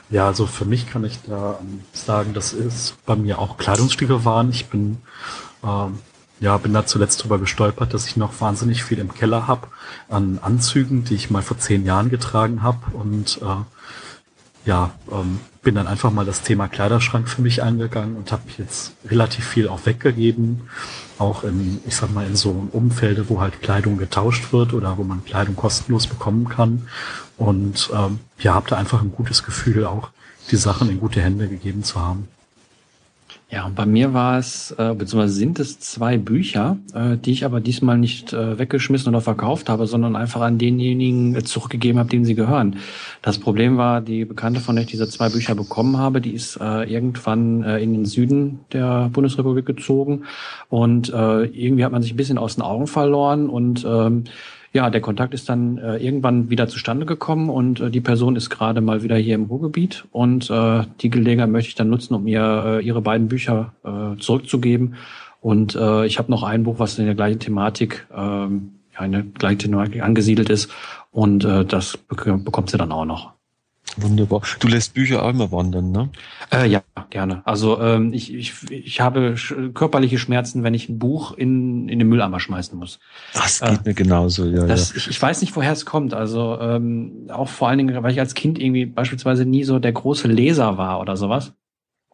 [0.09, 1.59] Ja, also für mich kann ich da
[1.91, 4.51] sagen, dass es bei mir auch Kleidungsstücke waren.
[4.51, 4.99] Ich bin
[5.63, 5.99] ähm,
[6.39, 9.67] ja bin da zuletzt drüber gestolpert, dass ich noch wahnsinnig viel im Keller habe
[10.07, 15.75] an Anzügen, die ich mal vor zehn Jahren getragen habe und äh, ja, ähm, bin
[15.75, 19.85] dann einfach mal das Thema Kleiderschrank für mich eingegangen und habe jetzt relativ viel auch
[19.85, 20.69] weggegeben.
[21.17, 25.03] Auch in, ich sag mal, in so Umfelde, wo halt Kleidung getauscht wird oder wo
[25.03, 26.87] man Kleidung kostenlos bekommen kann.
[27.37, 30.09] Und ähm, ja, habe da einfach ein gutes Gefühl, auch
[30.51, 32.27] die Sachen in gute Hände gegeben zu haben.
[33.51, 37.45] Ja, und bei mir war es, äh, beziehungsweise sind es zwei Bücher, äh, die ich
[37.45, 42.09] aber diesmal nicht äh, weggeschmissen oder verkauft habe, sondern einfach an denjenigen äh, zurückgegeben habe,
[42.09, 42.77] denen sie gehören.
[43.21, 46.59] Das Problem war, die Bekannte, von der ich diese zwei Bücher bekommen habe, die ist
[46.59, 50.23] äh, irgendwann äh, in den Süden der Bundesrepublik gezogen
[50.69, 54.23] und äh, irgendwie hat man sich ein bisschen aus den Augen verloren und ähm,
[54.75, 58.49] ja, der Kontakt ist dann äh, irgendwann wieder zustande gekommen und äh, die Person ist
[58.49, 62.27] gerade mal wieder hier im Ruhrgebiet und äh, die Gelegenheit möchte ich dann nutzen, um
[62.27, 64.95] ihr äh, ihre beiden Bücher äh, zurückzugeben.
[65.39, 68.49] Und äh, ich habe noch ein Buch, was in der gleichen Thematik, äh, ja,
[69.01, 70.69] in der gleichen Thematik angesiedelt ist
[71.11, 73.31] und das bek bekommt sie dann auch noch.
[73.97, 74.41] Wunderbar.
[74.59, 76.09] Du lässt Bücher auch immer wandern, ne?
[76.51, 77.41] Äh, ja, gerne.
[77.45, 79.35] Also ähm, ich, ich, ich habe
[79.73, 82.99] körperliche Schmerzen, wenn ich ein Buch in, in den Mülleimer schmeißen muss.
[83.33, 84.65] Das geht äh, mir genauso, ja.
[84.65, 84.97] Das, ja.
[84.97, 86.13] Ich, ich weiß nicht, woher es kommt.
[86.13, 89.93] Also ähm, auch vor allen Dingen, weil ich als Kind irgendwie beispielsweise nie so der
[89.93, 91.53] große Leser war oder sowas.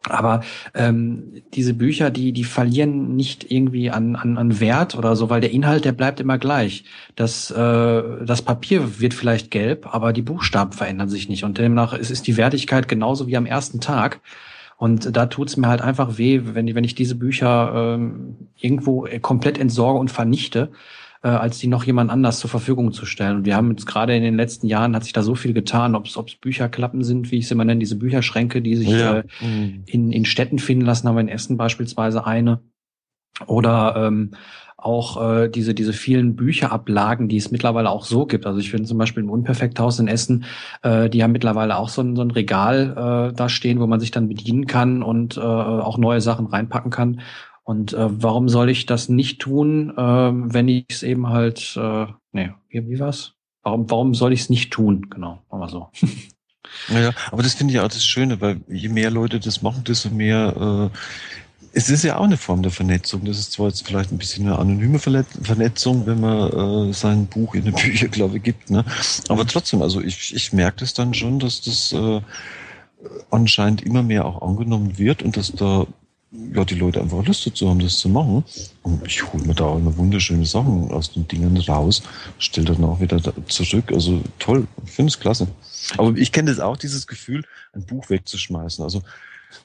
[0.08, 0.42] Aber
[0.74, 5.40] ähm, diese Bücher, die, die verlieren nicht irgendwie an, an, an Wert oder so, weil
[5.40, 6.84] der Inhalt, der bleibt immer gleich.
[7.14, 11.44] Das, äh, das Papier wird vielleicht gelb, aber die Buchstaben verändern sich nicht.
[11.44, 14.20] Und demnach ist, ist die Wertigkeit genauso wie am ersten Tag.
[14.76, 19.56] Und da tut's mir halt einfach weh, wenn, wenn ich diese Bücher ähm, irgendwo komplett
[19.56, 20.72] entsorge und vernichte
[21.22, 23.38] äh, als die noch jemand anders zur Verfügung zu stellen.
[23.38, 25.94] Und wir haben jetzt gerade in den letzten Jahren hat sich da so viel getan,
[25.94, 29.18] ob es Bücherklappen sind, wie ich sie immer nenne, diese Bücherschränke, die sich ja.
[29.18, 29.24] äh,
[29.86, 32.60] in, in Städten finden lassen, haben wir in Essen beispielsweise eine.
[33.46, 34.32] Oder ähm,
[34.76, 38.46] auch äh, diese, diese vielen Bücherablagen, die es mittlerweile auch so gibt.
[38.46, 40.44] Also ich finde zum Beispiel im Unperfekthaus in Essen,
[40.82, 44.00] äh, die haben mittlerweile auch so ein, so ein Regal äh, da stehen, wo man
[44.00, 47.20] sich dann bedienen kann und äh, auch neue Sachen reinpacken kann.
[47.64, 52.06] Und äh, warum soll ich das nicht tun, äh, wenn ich es eben halt, äh,
[52.32, 53.34] nee, wie, wie war's?
[53.62, 55.08] Warum, warum soll ich es nicht tun?
[55.10, 55.88] Genau, machen wir so.
[56.88, 60.10] Naja, aber das finde ich auch das Schöne, weil je mehr Leute das machen, desto
[60.10, 60.96] mehr äh,
[61.74, 63.24] es ist ja auch eine Form der Vernetzung.
[63.24, 67.54] Das ist zwar jetzt vielleicht ein bisschen eine anonyme Vernetzung, wenn man äh, sein Buch
[67.54, 68.84] in eine Bücherklappe gibt, ne?
[69.28, 72.20] aber trotzdem, also ich, ich merke das dann schon, dass das äh,
[73.30, 75.86] anscheinend immer mehr auch angenommen wird und dass da
[76.54, 78.44] ja, die Leute einfach Lust dazu haben, das zu machen.
[78.82, 82.02] Und ich hole mir da auch immer wunderschöne Sachen aus den Dingen raus,
[82.38, 83.92] stelle dann auch wieder zurück.
[83.92, 85.48] Also toll, ich finde es klasse.
[85.98, 88.82] Aber ich kenne das auch, dieses Gefühl, ein Buch wegzuschmeißen.
[88.82, 89.02] Also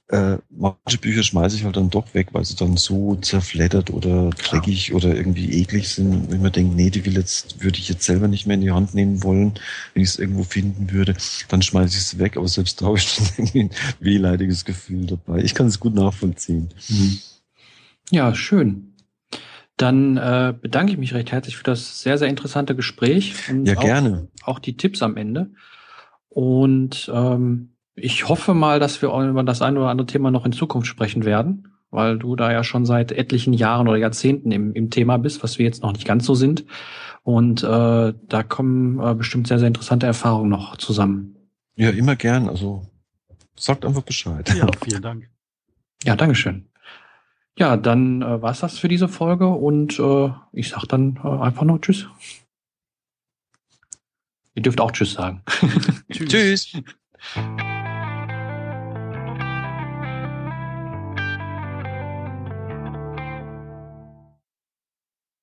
[0.09, 4.29] äh, manche Bücher schmeiße ich halt dann doch weg, weil sie dann so zerfleddert oder
[4.29, 6.31] dreckig oder irgendwie eklig sind.
[6.31, 8.71] Wenn man denkt, nee, die will jetzt, würde ich jetzt selber nicht mehr in die
[8.71, 9.53] Hand nehmen wollen,
[9.93, 11.15] wenn ich es irgendwo finden würde,
[11.49, 12.37] dann schmeiße ich es weg.
[12.37, 13.69] Aber selbst da habe ich dann irgendwie ein
[13.99, 15.39] wehleidiges Gefühl dabei.
[15.39, 16.69] Ich kann es gut nachvollziehen.
[16.87, 17.17] Mhm.
[18.11, 18.93] Ja, schön.
[19.75, 23.35] Dann äh, bedanke ich mich recht herzlich für das sehr, sehr interessante Gespräch.
[23.49, 24.27] Und ja, gerne.
[24.41, 25.51] Auch die Tipps am Ende.
[26.29, 30.51] Und ähm, ich hoffe mal, dass wir über das ein oder andere Thema noch in
[30.51, 34.91] Zukunft sprechen werden, weil du da ja schon seit etlichen Jahren oder Jahrzehnten im, im
[34.91, 36.65] Thema bist, was wir jetzt noch nicht ganz so sind.
[37.23, 41.35] Und äh, da kommen äh, bestimmt sehr, sehr interessante Erfahrungen noch zusammen.
[41.75, 42.47] Ja, immer gern.
[42.47, 42.85] Also
[43.55, 44.47] sagt einfach Bescheid.
[44.55, 45.29] Ja, vielen Dank.
[46.03, 46.69] Ja, Dankeschön.
[47.57, 51.63] Ja, dann äh, war's das für diese Folge und äh, ich sag dann äh, einfach
[51.63, 52.07] nur Tschüss.
[54.53, 55.41] Ihr dürft auch Tschüss sagen.
[56.11, 56.29] Tschüss.
[56.29, 56.83] tschüss.